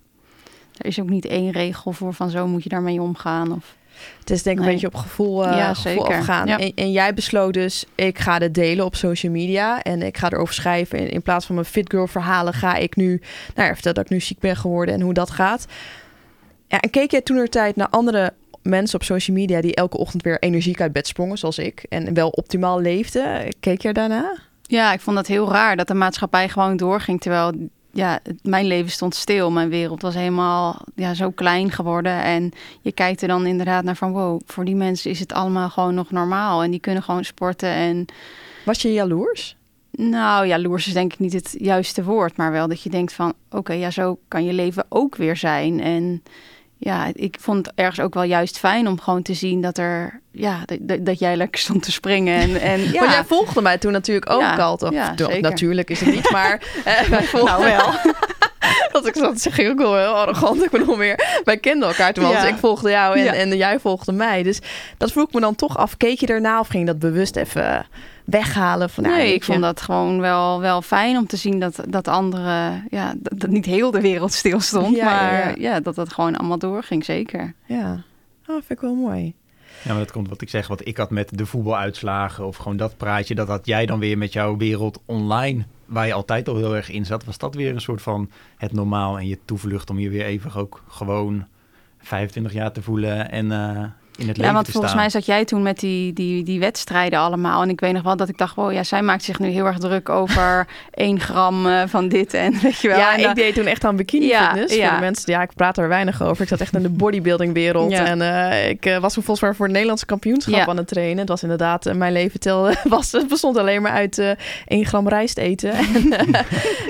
[0.77, 3.51] er is ook niet één regel voor van zo moet je daarmee omgaan.
[3.51, 3.75] Of...
[4.19, 4.73] Het is denk ik Nee.
[4.73, 6.47] een beetje op gevoel, eh, Ja, gevoel afgaan.
[6.47, 6.59] Ja.
[6.59, 9.81] En, en jij besloot dus, ik ga dit delen op social media.
[9.81, 10.99] En ik ga erover schrijven.
[10.99, 13.21] En in plaats van mijn fit girl verhalen ga ik nu...
[13.55, 15.65] Nou ja, vertellen dat ik nu ziek ben geworden en hoe dat gaat.
[16.67, 19.61] Ja, en keek jij toen er tijd naar andere mensen op social media...
[19.61, 21.85] die elke ochtend weer energiek uit bed sprongen, zoals ik...
[21.89, 23.55] en wel optimaal leefden?
[23.59, 24.37] Keek jij daarna?
[24.61, 27.21] Ja, ik vond dat heel raar dat de maatschappij gewoon doorging.
[27.21, 29.51] Terwijl ja, mijn leven stond stil.
[29.51, 32.23] Mijn wereld was helemaal ja, zo klein geworden.
[32.23, 34.11] En je kijkt er dan inderdaad naar van...
[34.11, 36.63] wow, voor die mensen is het allemaal gewoon nog normaal.
[36.63, 37.69] En die kunnen gewoon sporten.
[37.69, 38.05] En
[38.65, 39.55] Was je jaloers?
[39.91, 42.37] nou, jaloers is denk ik niet het juiste woord.
[42.37, 43.33] Maar wel dat je denkt van...
[43.49, 45.81] oké, ja, zo kan je leven ook weer zijn.
[45.81, 46.23] En
[46.77, 50.21] ja, ik vond het ergens ook wel juist fijn om gewoon te zien dat er...
[50.31, 50.59] ja,
[50.99, 52.39] dat, jij lekker stond te springen.
[52.41, 54.77] En, en ja, Want jij volgde mij toen natuurlijk ook Ja, al.
[54.77, 54.93] Toch?
[54.93, 55.13] ja.
[55.41, 58.13] Natuurlijk is het niet, maar eh, wij volgden nou wel.
[58.91, 60.63] Dat ik zat zeg ik ook wel heel arrogant.
[60.63, 62.29] Ik bedoel meer, wij kenden elkaar toen.
[62.29, 62.41] Ja.
[62.41, 64.43] Dus ik volgde jou en, en jij volgde mij.
[64.43, 64.59] Dus
[64.97, 65.97] dat vroeg me dan toch af.
[65.97, 67.85] Keek je erna of ging je dat bewust even
[68.25, 68.89] weghalen?
[68.89, 72.07] Van, nou, nee, ik vond dat gewoon wel, wel fijn om te zien dat, dat
[72.07, 75.73] anderen, ja, dat, dat niet heel de wereld stilstond, Ja, ja, maar ja.
[75.73, 77.53] ja, dat dat gewoon allemaal doorging, zeker.
[77.65, 78.03] Ja,
[78.47, 79.33] oh, vind ik wel mooi.
[79.83, 82.77] Ja, maar dat komt wat ik zeg, wat ik had met de voetbaluitslagen of gewoon
[82.77, 86.55] dat praatje, dat had jij dan weer met jouw wereld online, waar je altijd al
[86.55, 89.89] heel erg in zat, was dat weer een soort van het normaal en je toevlucht
[89.89, 91.45] om je weer even ook gewoon
[91.97, 93.83] 25 jaar te voelen en eh,
[94.17, 95.03] in het Ja, leven want te volgens staan.
[95.03, 97.61] mij zat jij toen met die, die, die wedstrijden allemaal.
[97.61, 99.65] En ik weet nog wel dat ik dacht, wow, ja, zij maakt zich nu heel
[99.65, 102.97] erg druk over één gram eh, van dit en weet je wel.
[102.97, 104.75] ja, En ik dan- deed toen echt aan bikini Ja, fitness.
[104.75, 104.87] ja.
[104.87, 106.41] Voor de mensen, ja, ik praat er weinig over.
[106.41, 107.91] Ik zat echt in de bodybuilding wereld.
[107.91, 108.05] Ja.
[108.05, 110.65] En eh, ik eh, was toen volgens mij voor het Nederlandse kampioenschap Ja.
[110.65, 111.17] aan het trainen.
[111.17, 114.29] Het was inderdaad, mijn leven telde, was, het bestond alleen maar uit eh
[114.67, 115.71] 1 gram rijst eten.
[115.71, 116.11] en,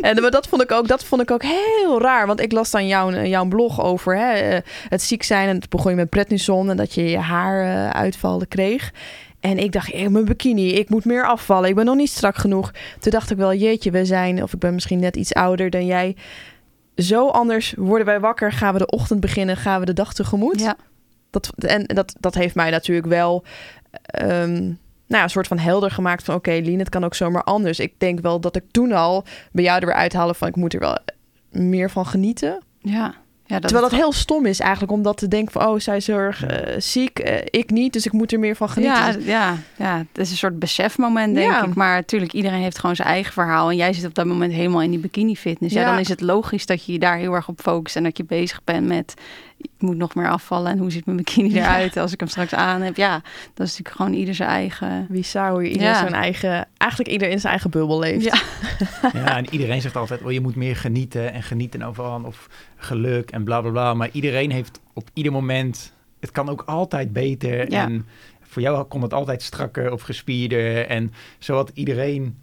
[0.02, 2.28] en maar dat vond ik ook, dat vond ik ook heel raar.
[2.28, 4.60] Want ik las dan jouw, jouw blog over hè,
[4.90, 5.48] het ziek zijn.
[5.50, 8.94] En het begon je met prednison en dat je je haar eh, uitvallen kreeg.
[9.40, 11.70] En ik dacht, eh, mijn bikini, ik moet meer afvallen.
[11.70, 12.72] Ik ben nog niet strak genoeg.
[13.00, 15.86] Toen dacht ik wel, jeetje, we zijn, of ik ben misschien net iets ouder dan
[15.86, 16.16] jij.
[16.96, 20.60] Zo anders worden wij wakker, gaan we de ochtend beginnen, gaan we de dag tegemoet.
[20.60, 20.76] Ja,
[21.30, 23.44] Dat, en dat, dat heeft mij natuurlijk wel
[24.02, 24.64] ehm,
[25.08, 26.36] nou ja, een soort van helder gemaakt van...
[26.36, 27.80] oké, Lien, het kan ook zomaar anders.
[27.80, 30.48] Ik denk wel dat ik toen al bij jou er weer uithalen van...
[30.48, 30.98] ik moet er wel
[31.50, 32.62] meer van genieten.
[32.80, 33.24] ja.
[33.48, 35.68] Ja dat Terwijl dat heel stom is eigenlijk om dat te denken van...
[35.68, 38.56] oh, zij is heel erg eh, ziek, eh, ik niet, dus ik moet er meer
[38.56, 39.22] van genieten.
[39.26, 41.64] Ja, ja, ja, het is een soort besefmoment, denk Ja.
[41.64, 41.76] ik.
[41.76, 43.70] Maar natuurlijk, iedereen heeft gewoon zijn eigen verhaal.
[43.70, 45.74] En jij zit op dat moment helemaal in die bikini-fitness.
[45.74, 45.82] Ja.
[45.82, 45.90] Ja.
[45.92, 47.96] dan is het logisch dat je je daar heel erg op focust.
[47.96, 49.14] En dat je bezig bent met,
[49.78, 50.72] ik moet nog meer afvallen.
[50.72, 51.64] En hoe ziet mijn bikini Ja.
[51.76, 52.98] eruit als ik hem straks aan heb?
[52.98, 53.14] Ja,
[53.54, 55.06] dat is natuurlijk gewoon ieder zijn eigen...
[55.10, 56.00] Wie zou je ieder Ja.
[56.00, 56.68] zijn eigen...
[56.78, 58.24] eigenlijk ieder in zijn eigen bubbel leeft.
[58.26, 58.42] Ja.
[59.14, 63.32] Ja, en iedereen zegt altijd, oh, je moet meer genieten en genieten overal of geluk
[63.32, 63.94] en bla bla bla.
[63.94, 67.72] Maar iedereen heeft op ieder moment, het kan ook altijd beter.
[67.72, 67.84] Ja.
[67.84, 68.06] En
[68.42, 70.88] voor jou kon het altijd strakker of gespierder.
[70.88, 72.38] En zo had iedereen,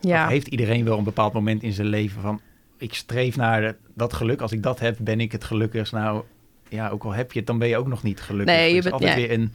[0.00, 0.24] Ja.
[0.24, 2.40] of heeft iedereen wel een bepaald moment in zijn leven van,
[2.78, 4.40] ik streef naar dat geluk.
[4.40, 5.92] Als ik dat heb, ben ik het gelukkigst.
[5.92, 6.22] Nou,
[6.68, 8.54] ja, ook al heb je het, dan ben je ook nog niet gelukkig.
[8.54, 9.26] Nee, je Het is bent- altijd ja.
[9.26, 9.52] weer een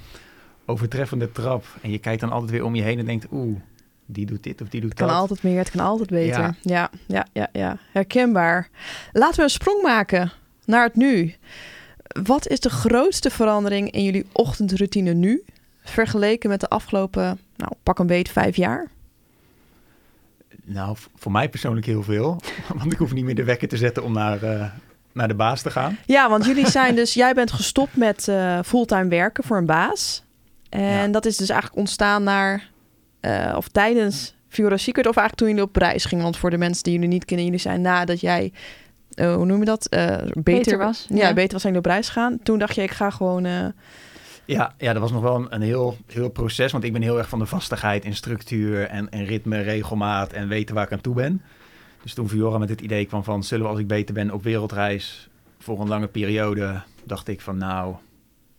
[0.65, 1.65] overtreffende trap.
[1.81, 3.57] En je kijkt dan altijd weer om je heen en denkt, oeh,
[4.05, 5.17] die doet dit of die doet Het kan dat.
[5.17, 6.39] altijd meer, het kan altijd beter.
[6.41, 6.55] Ja.
[6.61, 6.89] Ja.
[7.07, 8.69] Ja, ja, ja, Herkenbaar.
[9.11, 10.31] Laten we een sprong maken
[10.65, 11.33] naar het nu.
[12.23, 15.43] Wat is de grootste verandering in jullie ochtendroutine nu...
[15.83, 18.87] vergeleken met de afgelopen, nou, pak een beet, vijf jaar?
[20.65, 22.39] Nou, voor mij persoonlijk heel veel.
[22.77, 24.65] Want ik hoef niet meer de wekker te zetten om naar, eh,
[25.11, 25.97] naar de baas te gaan.
[26.05, 27.13] Ja, want jullie zijn dus...
[27.13, 30.23] jij bent gestopt met eh, fulltime werken voor een baas.
[30.69, 31.07] En Ja.
[31.07, 32.69] dat is dus eigenlijk ontstaan naar...
[33.19, 35.07] eh, of tijdens Fiora Secret...
[35.07, 36.23] of eigenlijk toen jullie op reis gingen.
[36.23, 37.45] Want voor de mensen die jullie niet kennen...
[37.45, 38.51] jullie zijn nadat jij...
[39.13, 39.87] eh, hoe noem je dat?
[39.89, 41.33] Eh, beter, Beter was, Ja, ja.
[41.33, 42.39] beter was zijn jullie op reis gaan.
[42.43, 43.73] Toen dacht je, ik ga gewoon...
[44.45, 46.71] Ja, ja, dat was nog wel een, heel, heel proces.
[46.71, 50.47] Want ik ben heel erg van de vastigheid en structuur en, en ritme, regelmaat en
[50.47, 51.41] weten waar ik aan toe ben.
[52.01, 54.43] Dus toen Fiora met het idee kwam van zullen we als ik beter ben op
[54.43, 55.29] wereldreis
[55.59, 57.95] voor een lange periode, dacht ik van nou,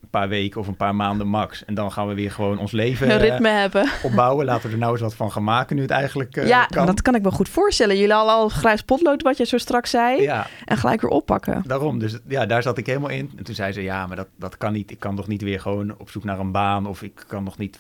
[0.05, 1.65] een paar weken of een paar maanden max.
[1.65, 3.89] En dan gaan we weer gewoon ons leven een eh, ritme hebben.
[4.03, 4.45] opbouwen.
[4.45, 6.87] Laten we er nou eens wat van gaan maken nu het eigenlijk eh, ja, kan.
[6.87, 7.97] dat kan ik me goed voorstellen.
[7.97, 10.23] Jullie hadden al grijs potlood, wat je zo straks zei.
[10.23, 11.63] Ja, En gelijk weer oppakken.
[11.67, 13.31] Daarom, dus ja, daar zat ik helemaal in.
[13.37, 14.91] En toen zei ze, ja, maar dat, dat kan niet.
[14.91, 16.87] Ik kan toch niet weer gewoon op zoek naar een baan.
[16.87, 17.79] Of ik kan nog niet,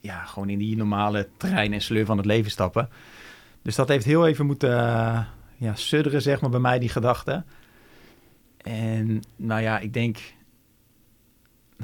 [0.00, 2.88] ja, gewoon in die normale trein en sleur van het leven stappen.
[3.62, 5.20] Dus dat heeft heel even moeten, eh,
[5.56, 7.44] ja, sudderen, zeg maar, bij mij, die gedachte.
[8.64, 10.18] En nou ja, ik denk,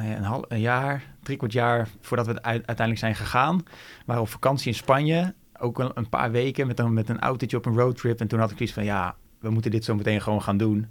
[0.00, 3.56] een, half, een jaar, drie kwart jaar voordat we uit- uiteindelijk zijn gegaan.
[3.56, 5.34] We waren op vakantie in Spanje.
[5.58, 8.20] Ook een, een paar weken met een, met een autootje op een roadtrip.
[8.20, 10.86] En toen had ik iets van, ja, we moeten dit zo meteen gewoon gaan doen.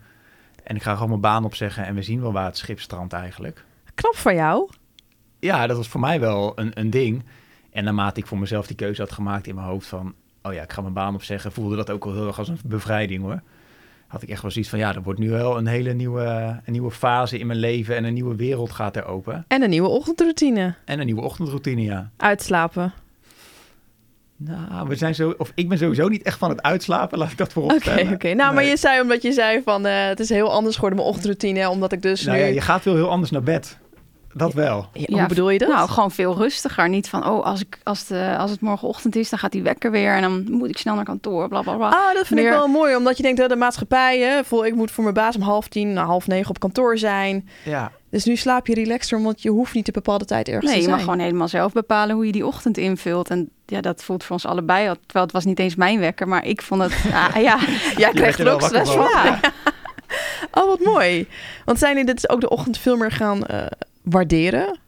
[0.64, 3.14] En ik ga gewoon mijn baan opzeggen en we zien wel waar het schip strandt
[3.14, 3.66] eigenlijk.
[3.96, 4.70] Knap van jou.
[5.40, 7.24] Ja, dat was voor mij wel een, een ding.
[7.72, 10.16] En naarmate ik voor mezelf die keuze had gemaakt in mijn hoofd van...
[10.42, 12.60] oh ja, ik ga mijn baan opzeggen, voelde dat ook al heel erg als een
[12.66, 13.42] bevrijding hoor.
[14.10, 16.72] Had ik echt wel zoiets van, ja, er wordt nu wel een hele nieuwe, een
[16.72, 17.96] nieuwe fase in mijn leven...
[17.96, 19.46] en een nieuwe wereld gaat er open.
[19.48, 20.74] En een nieuwe ochtendroutine.
[20.86, 22.10] En een nieuwe ochtendroutine, ja.
[22.18, 22.94] Uitslapen.
[24.38, 27.38] Nou, we zijn zo, of ik ben sowieso niet echt van het uitslapen, laat ik
[27.38, 28.34] dat voorop Oké, oké.
[28.34, 31.10] Nou, maar je zei omdat je zei van eh, het is heel anders geworden mijn
[31.10, 32.44] ochtendroutine, omdat ik dus Nou nu...
[32.44, 33.78] ja, je gaat wel heel anders naar bed.
[34.34, 34.88] Dat wel.
[34.94, 35.68] Ja, Ja, hoe bedoel je dat?
[35.70, 36.90] Nou, gewoon veel rustiger.
[36.90, 39.92] Niet van, oh, als, ik, als, de, als het morgenochtend is, dan gaat die wekker
[39.92, 40.12] weer.
[40.14, 41.90] En dan moet ik snel naar kantoor, bla bla bla.
[41.90, 44.76] Ah, dat vind ik wel mooi, omdat je denkt, hè, de maatschappij, hè, vol, ik
[44.76, 47.50] moet voor mijn baas om half tien, nou, half negen op kantoor zijn.
[47.66, 47.92] Ja.
[48.10, 50.80] Dus nu slaap je relaxter, want je hoeft niet een bepaalde tijd ergens Nee, te
[50.80, 50.96] je zijn.
[50.96, 53.30] mag gewoon helemaal zelf bepalen hoe je die ochtend invult.
[53.30, 54.88] En ja, dat voelt voor ons allebei.
[54.88, 56.94] al- Terwijl het was niet eens mijn wekker, maar ik vond het...
[57.36, 57.58] ah, ja,
[57.98, 59.08] Jij wakker stress van.
[59.10, 59.24] van.
[59.26, 59.40] ja.
[60.52, 61.28] Oh, wat mooi.
[61.66, 63.66] Want zijn jullie dit ook de ochtend veel meer gaan eh,
[64.10, 64.80] waarderen?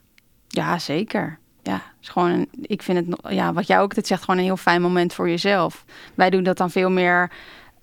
[0.51, 1.39] ja, zeker.
[1.63, 4.45] Ja, is gewoon een, ik vind het, ja, wat jij ook altijd zegt, gewoon een
[4.45, 5.85] heel fijn moment voor jezelf.
[6.15, 7.31] Wij doen dat dan veel meer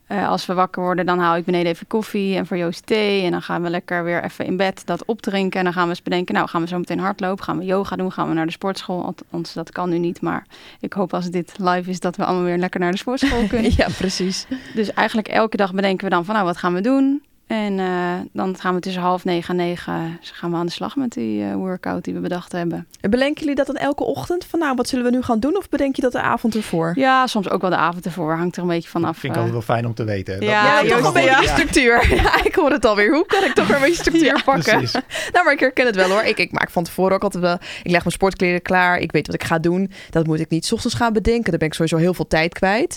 [0.07, 1.07] eh, als we wakker worden.
[1.07, 3.25] Dan haal ik beneden even koffie en voor Joost thee.
[3.25, 5.59] En dan gaan we lekker weer even in bed dat opdrinken.
[5.59, 7.45] En dan gaan we eens bedenken, nou gaan we zo meteen hardlopen.
[7.45, 9.05] Gaan we yoga doen, gaan we naar de sportschool.
[9.05, 10.47] Althans, dat kan nu niet, maar
[10.81, 13.73] ik hoop als dit live is dat we allemaal weer lekker naar de sportschool kunnen.
[13.77, 14.47] Ja, precies.
[14.75, 17.23] Dus eigenlijk elke dag bedenken we dan van, nou wat gaan we doen?
[17.49, 20.97] En eh, dan gaan we tussen half negen en negen gaan we aan de slag
[20.97, 22.87] met die eh, workout die we bedacht hebben.
[23.01, 24.45] En Bedenken jullie dat dan elke ochtend?
[24.45, 25.57] Van nou, wat zullen we nu gaan doen?
[25.57, 26.93] Of bedenk je dat de avond ervoor?
[26.95, 28.37] Ja, soms ook wel de avond ervoor.
[28.37, 29.19] Hangt er een beetje vanaf.
[29.19, 30.35] vind ik eh, altijd wel fijn om te weten.
[30.41, 31.39] Dat- Ja, Ja, dat- toch Joost, een beetje ja.
[31.41, 32.07] die structuur.
[32.23, 33.13] Ja, ik hoor het alweer.
[33.15, 34.77] Hoe kan ik toch weer een beetje structuur Ja, pakken?
[34.77, 34.93] Precies.
[35.33, 36.23] Nou, maar ik herken het wel hoor.
[36.23, 37.55] Ik, ik maak van tevoren ook altijd wel...
[37.55, 38.99] Ik leg mijn sportkleren klaar.
[38.99, 39.91] Ik weet wat ik ga doen.
[40.11, 41.51] Dat moet ik niet 's ochtends gaan bedenken.
[41.51, 42.97] Dan ben ik sowieso heel veel tijd kwijt.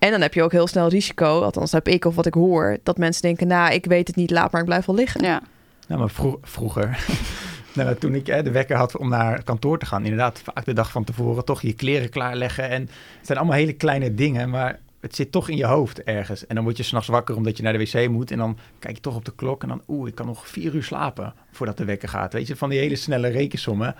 [0.00, 1.40] En dan heb je ook heel snel risico.
[1.42, 2.78] Althans, heb ik of wat ik hoor.
[2.82, 4.30] Dat mensen denken, nou, ik weet het niet.
[4.30, 5.22] Laat maar, ik blijf wel liggen.
[5.24, 5.42] Ja,
[5.88, 7.04] Nou, maar vro- vroeger,
[7.74, 10.72] nou, toen ik hè, de wekker had om naar kantoor te gaan, inderdaad, vaak de
[10.72, 12.68] dag van tevoren toch je kleren klaarleggen.
[12.68, 12.80] En
[13.18, 16.46] het zijn allemaal hele kleine dingen, maar het zit toch in je hoofd ergens.
[16.46, 18.30] En dan word je s'nachts wakker omdat je naar de wc moet.
[18.30, 20.74] En dan kijk je toch op de klok en dan, oeh, ik kan nog vier
[20.74, 22.32] uur slapen voordat de wekker gaat.
[22.32, 23.94] Weet je, van die hele snelle rekensommen.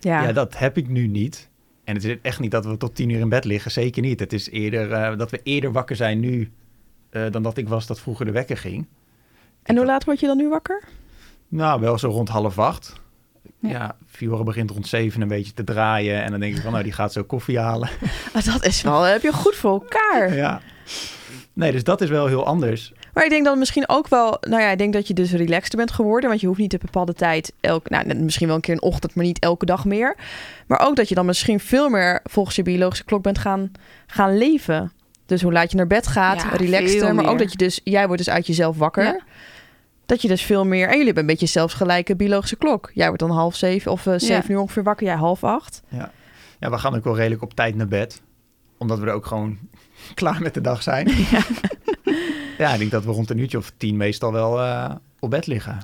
[0.00, 0.22] Ja.
[0.22, 1.48] Ja, dat heb ik nu niet.
[1.88, 4.20] En het is echt niet dat we tot tien uur in bed liggen, zeker niet.
[4.20, 6.50] Het is eerder eh, dat we eerder wakker zijn nu
[7.10, 8.86] eh, dan dat ik was dat vroeger de wekker ging.
[9.62, 10.82] en hoe laat word je dan nu wakker?
[11.48, 13.00] Nou, wel zo rond half acht.
[13.58, 13.68] Ja.
[13.68, 16.22] Ja, Fiore begint rond zeven een beetje te draaien.
[16.22, 17.88] En dan denk ik van, nou, die gaat zo koffie halen.
[18.32, 19.02] Ah, dat is wel...
[19.02, 20.34] heb je goed voor elkaar.
[20.34, 20.60] ja.
[21.52, 22.92] Nee, dus dat is wel heel anders.
[23.18, 25.78] Maar ik denk dan misschien ook wel, nou ja, ik denk dat je dus relaxter
[25.78, 28.74] bent geworden, want je hoeft niet een bepaalde tijd, elk, nou misschien wel een keer
[28.74, 30.16] een ochtend, maar niet elke dag meer.
[30.66, 33.72] Maar ook dat je dan misschien veel meer volgens je biologische klok bent gaan,
[34.06, 34.92] gaan leven.
[35.26, 38.06] Dus hoe laat je naar bed gaat, Ja, relaxter, maar ook dat je dus, jij
[38.06, 39.04] wordt dus uit jezelf wakker.
[39.04, 39.20] Ja.
[40.06, 42.90] Dat je dus veel meer, en jullie hebben een beetje zelfs gelijke biologische klok.
[42.94, 45.82] Jij wordt dan half zeven of eh, zeven uur ongeveer wakker, jij half acht.
[45.88, 46.12] Ja.
[46.60, 48.22] ja, we gaan ook wel redelijk op tijd naar bed.
[48.78, 49.58] Omdat we er ook gewoon
[50.14, 51.10] klaar met de dag zijn.
[52.58, 55.46] Ja, ik denk dat we rond een uurtje of tien meestal wel eh, op bed
[55.46, 55.78] liggen.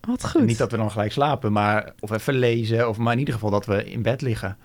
[0.00, 0.44] Wat En goed.
[0.44, 2.88] niet dat we dan gelijk slapen, maar of even lezen.
[2.88, 4.56] Of maar in ieder geval dat we in bed liggen.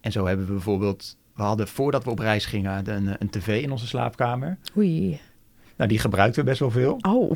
[0.00, 1.16] En zo hebben we bijvoorbeeld...
[1.34, 4.58] We hadden voordat we op reis gingen een, een tv in onze slaapkamer.
[4.76, 5.20] Oei.
[5.76, 6.98] Nou, die gebruikten we best wel veel.
[7.00, 7.30] Oh.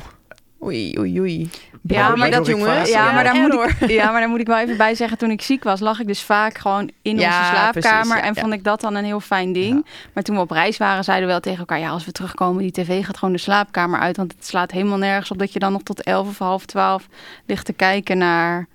[0.63, 1.49] Oei, oei, oei.
[1.81, 2.89] Ja, maar dat- jongens.
[2.89, 5.17] ja, maar daar moet ik, ja, maar daar moet ik wel even bij zeggen.
[5.17, 8.07] Toen ik ziek was, lag ik dus vaak gewoon in Ja, onze slaapkamer.
[8.07, 9.85] precies, en vond ik dat dan een heel fijn ding.
[10.13, 11.79] Maar toen we op reis waren, zeiden we wel tegen elkaar...
[11.79, 14.17] ja, als we terugkomen, die tv gaat gewoon de slaapkamer uit.
[14.17, 17.07] Want het slaat helemaal nergens op dat je dan nog tot elf of half twaalf
[17.45, 18.67] ligt te kijken naar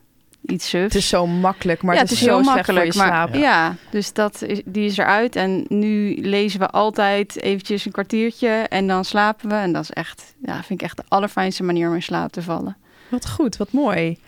[0.47, 0.85] iets sufs.
[0.85, 3.39] Het is zo makkelijk, maar ja, het is, zo slecht voor je maar.
[3.39, 3.77] Ja.
[3.91, 5.37] dus dat is, die is eruit.
[5.37, 9.55] En nu lezen we altijd eventjes een kwartiertje en dan slapen we.
[9.55, 12.43] En dat is echt, ja, vind ik echt de allerfijnste manier om in slaap te
[12.43, 12.77] vallen.
[13.09, 14.19] Wat goed, wat mooi.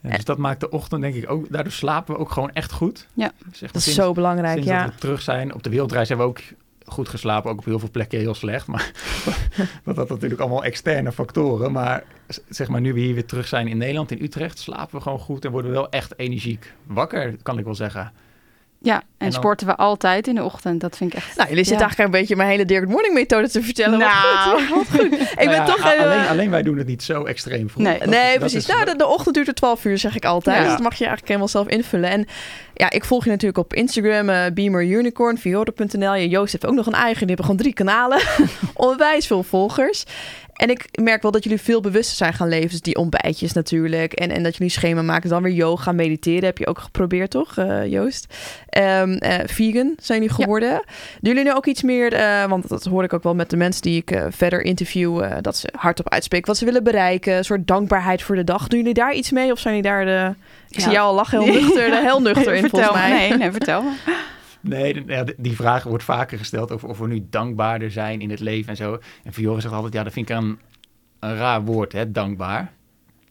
[0.00, 1.46] Ja, dus dat maakt de ochtend denk ik ook...
[1.52, 3.06] Daardoor slapen we ook gewoon echt goed.
[3.14, 3.32] Ja.
[3.60, 4.84] Dat is sinds- zo belangrijk, Sinds ja.
[4.84, 5.54] dat we terug zijn.
[5.54, 6.40] Op de wereldreis hebben we ook
[6.92, 7.50] goed geslapen.
[7.50, 8.66] Ook op heel veel plekken heel slecht.
[8.66, 8.90] Maar
[9.84, 11.72] dat had natuurlijk allemaal externe factoren.
[11.72, 12.02] Maar
[12.48, 15.18] zeg maar, nu we hier weer terug zijn in Nederland, in Utrecht, slapen we gewoon
[15.18, 18.12] goed en worden we wel echt energiek wakker, kan ik wel zeggen.
[18.80, 20.80] Ja, en, En dan- sporten we altijd in de ochtend.
[20.80, 21.36] Dat vind ik echt...
[21.36, 21.86] Nou, jullie zitten Ja.
[21.86, 23.98] eigenlijk een beetje mijn hele Dirk Morning methode te vertellen.
[23.98, 25.12] Wat goed, wat goed.
[25.20, 25.84] Ik ben ja, toch...
[25.84, 27.84] a- alleen, alleen wij doen het niet zo extreem vroeg.
[27.84, 27.98] Nee.
[27.98, 28.58] Dat- nee, dat precies.
[28.58, 30.56] is- nou, de, de ochtend duurt er 12 uur, zeg ik altijd.
[30.56, 30.62] Ja.
[30.62, 32.10] Dus dat mag je eigenlijk helemaal zelf invullen.
[32.10, 32.26] En
[32.78, 36.14] ja, ik volg je natuurlijk op Instagram, eh Beamer Unicorn, Fiore.nl.
[36.14, 38.20] Je Joost heeft ook nog een eigen, die hebben gewoon drie kanalen.
[38.74, 40.04] Onwijs veel volgers.
[40.52, 42.68] En ik merk wel dat jullie veel bewuster zijn gaan leven.
[42.70, 44.12] Dus die ontbijtjes natuurlijk.
[44.12, 45.30] En, en dat jullie schema maken.
[45.30, 46.44] Dan weer yoga, mediteren.
[46.44, 48.34] Heb je ook geprobeerd, toch, eh, Joost?
[48.68, 50.44] Ehm, eh, vegan zijn jullie Ja.
[50.44, 50.72] geworden.
[51.20, 52.10] Doen jullie nu ook iets meer...
[52.48, 55.24] want dat hoor ik ook wel met de mensen die ik verder interview...
[55.40, 57.36] dat ze hardop uitspreken wat ze willen bereiken.
[57.36, 58.68] Een soort dankbaarheid voor de dag.
[58.68, 59.52] Doen jullie daar iets mee?
[59.52, 60.34] Of zijn jullie daar de...
[60.68, 60.82] Ik Ja.
[60.82, 63.10] zie jou al lachen, heel nuchter, de heel nuchter in vertel volgens mij.
[63.22, 63.28] me.
[63.28, 63.90] Nee, nee, vertel me.
[64.60, 65.04] Nee,
[65.36, 68.76] die vraag wordt vaker gesteld over of we nu dankbaarder zijn in het leven en
[68.76, 68.98] zo.
[69.24, 70.58] En Fiore zegt altijd, ja, dat vind ik een,
[71.20, 72.72] een raar woord, hè, dankbaar.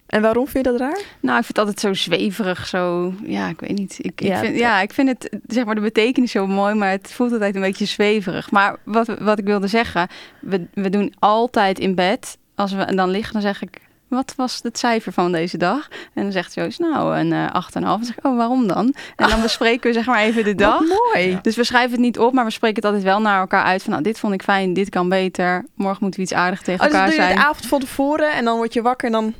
[0.07, 0.99] En waarom vind je dat raar?
[1.21, 3.13] Nou, ik vind het altijd zo zweverig, zo...
[3.23, 3.95] Ja, ik weet niet.
[3.99, 6.73] Ik, ik Ja, vind, het- ja, ik vind het, zeg maar, de betekenis zo mooi,
[6.75, 8.51] maar het voelt altijd een beetje zweverig.
[8.51, 10.07] Maar wat, wat ik wilde zeggen,
[10.41, 13.81] we, we doen altijd in bed, als we dan liggen, dan zeg ik...
[14.07, 15.87] Wat was het cijfer van deze dag?
[16.13, 17.69] En dan zegt Joost, nou, een eh 8,5.
[17.81, 18.93] Dan zeg ik, oh, waarom dan?
[19.15, 20.79] En dan bespreken we zeg maar even de dag.
[20.79, 21.39] Wat mooi.
[21.41, 23.81] Dus we schrijven het niet op, maar we spreken het altijd wel naar elkaar uit.
[23.83, 25.65] Van, nou, dit vond ik fijn, dit kan beter.
[25.75, 27.43] Morgen moeten we iets aardig tegen Oh, dus dan elkaar doe je zijn.
[27.43, 29.33] de avond van tevoren en dan word je wakker en dan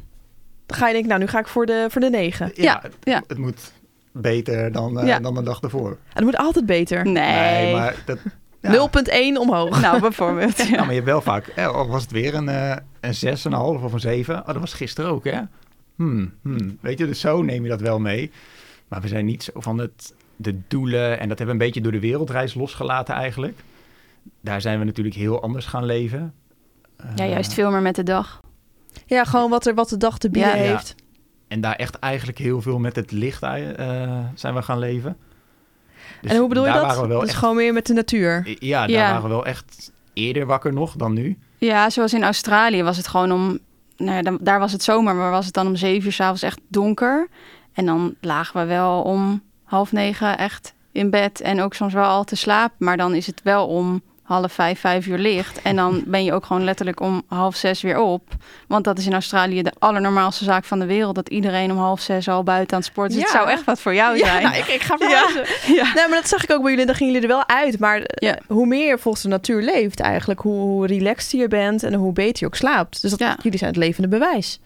[0.67, 2.51] ga je denken, nou, nu ga ik voor de, voor de negen.
[2.53, 3.23] Ja, het, ja.
[3.27, 3.71] het moet
[4.12, 5.19] beter dan, eh, Ja.
[5.19, 5.89] dan de dag ervoor.
[5.89, 7.06] En dat moet altijd beter.
[7.06, 7.73] Nee.
[7.75, 8.17] maar dat...
[8.62, 8.89] ja.
[9.34, 9.82] 0,1 omhoog.
[9.82, 10.58] Nou, bijvoorbeeld.
[10.63, 10.77] Ja, Ja.
[10.80, 12.49] maar je hebt wel vaak, eh, al was het weer een,
[13.07, 14.39] eh een 6,5 of een 7.
[14.39, 15.39] Oh, dat was gisteren ook, hè?
[15.95, 16.77] Hmm, hmm.
[16.81, 18.31] Weet je, dus zo neem je dat wel mee.
[18.87, 21.81] Maar we zijn niet zo van het, de doelen, en dat hebben we een beetje
[21.81, 23.59] door de wereldreis losgelaten eigenlijk.
[24.41, 26.33] Daar zijn we natuurlijk heel anders gaan leven.
[27.15, 28.41] ja, Eh, juist veel meer met de dag.
[29.05, 30.63] Ja, gewoon wat, er, wat de dag te bieden Ja.
[30.63, 30.95] heeft.
[31.47, 35.17] En daar echt eigenlijk heel veel met het licht eh, zijn we gaan leven.
[36.21, 36.87] Dus en hoe bedoel je daar dat?
[36.89, 38.55] Waren we wel dus echt, gewoon meer met de natuur.
[38.59, 39.07] Ja, daar Ja.
[39.09, 41.37] waren we wel echt eerder wakker nog dan nu.
[41.57, 43.59] Ja, zoals in Australië was het gewoon om...
[43.97, 46.59] Nou ja, daar was het zomer, maar was het dan om zeven uur s'avonds echt
[46.67, 47.27] donker.
[47.73, 51.41] En dan lagen we wel om half negen echt in bed.
[51.41, 52.75] En ook soms wel al te slapen.
[52.79, 55.61] Maar dan is het wel om half vijf, vijf uur licht.
[55.61, 58.21] En dan ben je ook gewoon letterlijk om half zes weer op.
[58.67, 61.15] Want dat is in Australië de allernormaalste zaak van de wereld.
[61.15, 63.21] Dat iedereen om half zes al buiten aan het sporten is.
[63.23, 63.27] Ja.
[63.31, 64.43] Het zou echt wat voor jou Ja, zijn.
[64.43, 65.45] nou, ik, ik ga verhuizen.
[65.75, 65.83] Ja.
[65.93, 66.85] Nee, maar dat zag ik ook bij jullie.
[66.85, 67.79] Dan gingen jullie er wel uit.
[67.79, 68.39] Maar eh, Ja.
[68.47, 72.37] hoe meer je volgens de natuur leeft eigenlijk, hoe, relaxed je bent en hoe beter
[72.39, 73.01] je ook slaapt.
[73.01, 73.37] Dus dat, Ja.
[73.41, 74.59] jullie zijn het levende bewijs.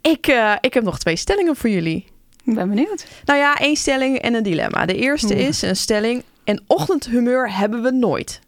[0.00, 2.04] Ik, eh, ik heb nog twee stellingen voor jullie.
[2.44, 3.06] Ik ben benieuwd.
[3.24, 4.86] Nou ja, één stelling en een dilemma.
[4.86, 6.22] De eerste is een stelling.
[6.44, 8.40] Een ochtendhumeur hebben we nooit.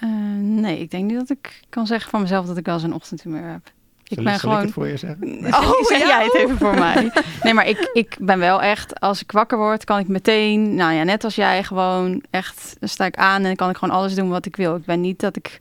[0.00, 2.82] Eh, nee, ik denk niet dat ik kan zeggen van mezelf dat ik wel eens
[2.84, 3.70] een ochtendhumeur heb.
[4.08, 4.64] Ik Zal, ben zal ik gewoon.
[4.64, 5.44] het voor je zeggen?
[5.54, 7.10] Oh, zeg jij het even voor mij.
[7.42, 10.92] Nee, maar ik, ik ben wel echt, als ik wakker word, kan ik meteen, nou
[10.92, 14.14] ja, net als jij, gewoon echt, dan sta ik aan en kan ik gewoon alles
[14.14, 14.76] doen wat ik wil.
[14.76, 15.58] Ik ben niet dat ik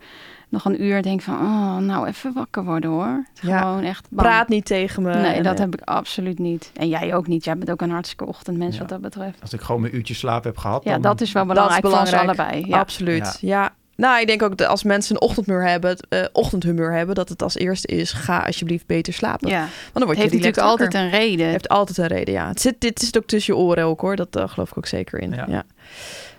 [0.49, 3.25] nog een uur denk van, oh, nou even wakker worden hoor.
[3.41, 3.59] Ja.
[3.59, 4.27] Gewoon echt bang.
[4.27, 5.13] Praat niet tegen me.
[5.13, 6.71] Nee, dat heb ik absoluut niet.
[6.73, 7.43] En jij ook niet.
[7.43, 8.79] Jij bent ook een hartstikke ochtendmens Ja.
[8.79, 9.41] wat dat betreft.
[9.41, 11.01] Als ik gewoon mijn uurtje slaap heb gehad, Ja, dan...
[11.01, 12.39] dat is wel Dat is belangrijk, voor ons belangrijk.
[12.39, 12.67] allebei.
[12.69, 12.79] Ja.
[12.79, 13.37] Absoluut.
[13.41, 13.73] Ja.
[13.95, 17.41] Nou, ik denk ook dat als mensen een ochtendhumeur hebben, eh, ochtendhumeur hebben, dat het
[17.41, 19.49] als eerste is: ga alsjeblieft beter slapen.
[19.49, 19.59] ja.
[19.59, 21.47] Want dan word Het je heeft natuurlijk altijd een reden.
[21.47, 22.47] heeft altijd een reden, ja.
[22.47, 24.15] Het zit, dit zit ook tussen je oren ook hoor.
[24.15, 25.31] Dat eh, geloof ik ook zeker in.
[25.31, 25.45] Ja.
[25.49, 25.63] Ja.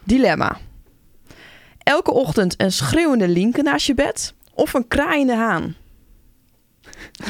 [0.04, 0.56] Dilemma.
[1.82, 5.74] Elke ochtend een schreeuwende linken naast je bed of een kraaiende haan.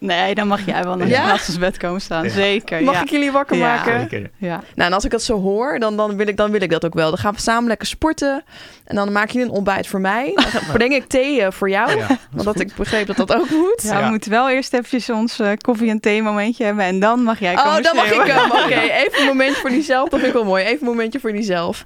[0.00, 1.26] Nee, dan mag jij wel naar Ja?
[1.26, 2.24] naast ons bed komen staan.
[2.24, 2.30] Ja.
[2.30, 3.00] Zeker, Mag ja.
[3.02, 3.74] ik jullie wakker Ja.
[3.76, 4.00] maken?
[4.00, 4.30] Zeker.
[4.36, 4.62] ja.
[4.74, 6.84] Nou, en als ik dat zo hoor, dan, dan, wil ik, dan wil ik dat
[6.84, 7.08] ook wel.
[7.08, 8.44] Dan gaan we samen lekker sporten.
[8.84, 10.32] En dan maak je een ontbijt voor mij.
[10.34, 11.90] Dan breng ik thee eh, voor jou.
[11.90, 12.70] Ja, dat is want dat goed.
[12.70, 13.82] ik begreep dat dat ook moet.
[13.82, 16.84] Ja, we moeten wel eerst eventjes ons eh, koffie- en thee-momentje hebben.
[16.84, 18.50] En dan mag jij komen Oh, dan mag ik hem.
[18.50, 20.08] Oké, even een momentje voor diezelf.
[20.08, 20.64] Dat vind ik wel mooi.
[20.64, 21.82] Even een momentje voor diezelf.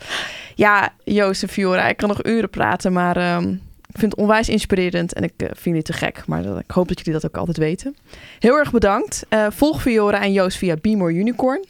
[0.55, 3.55] Ja, Joost en Fiora, ik kan nog uren praten, maar ehm,
[3.99, 6.23] vind het onwijs inspirerend en ik eh, vind jullie te gek.
[6.27, 7.97] Maar dat, ik hoop dat jullie dat ook altijd weten.
[8.39, 9.27] Heel erg bedankt.
[9.29, 11.65] Eh, volg Fiora en Joost via Be More Unicorn.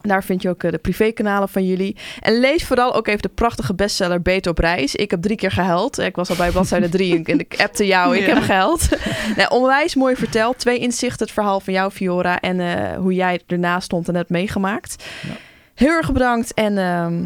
[0.00, 1.96] Daar vind je ook eh, de privékanalen van jullie.
[2.20, 4.94] En lees vooral ook even de prachtige bestseller Beter op reis.
[4.94, 5.98] Ik heb drie keer gehuild.
[5.98, 8.16] Ik was al bij bladzijde drie en ik appte jou.
[8.16, 8.34] Ik Ja.
[8.34, 8.88] heb gehuild.
[9.36, 10.58] nee, onwijs mooi verteld.
[10.58, 12.40] Twee inzichten, het verhaal van jou, Fiora.
[12.40, 15.04] En hoe jij ernaast stond en hebt meegemaakt.
[15.22, 15.34] Ja.
[15.74, 16.54] Heel erg bedankt.
[16.54, 17.22] En ehm,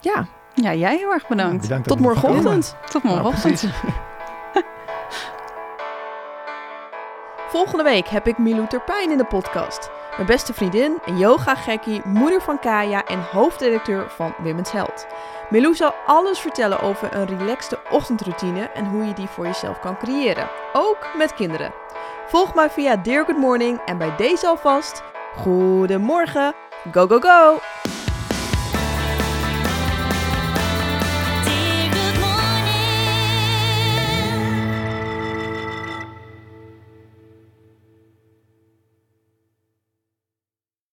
[0.00, 0.28] ja,
[0.62, 1.62] Ja, jij heel erg bedankt.
[1.62, 2.76] Bedankt tot morgenochtend.
[2.90, 3.64] Tot morgenochtend.
[7.48, 9.90] Volgende week heb ik Milou Terpijn in de podcast.
[10.14, 15.06] Mijn beste vriendin, een yoga-gekkie, moeder van Kaya en hoofdredacteur van Women's Health.
[15.50, 19.98] Milou zal alles vertellen over een relaxte ochtendroutine en hoe je die voor jezelf kan
[19.98, 20.48] creëren.
[20.72, 21.72] Ook met kinderen.
[22.26, 25.02] Volg mij via Dear Good Morning en bij deze alvast,
[25.34, 26.54] goedemorgen,
[26.92, 27.58] go go go!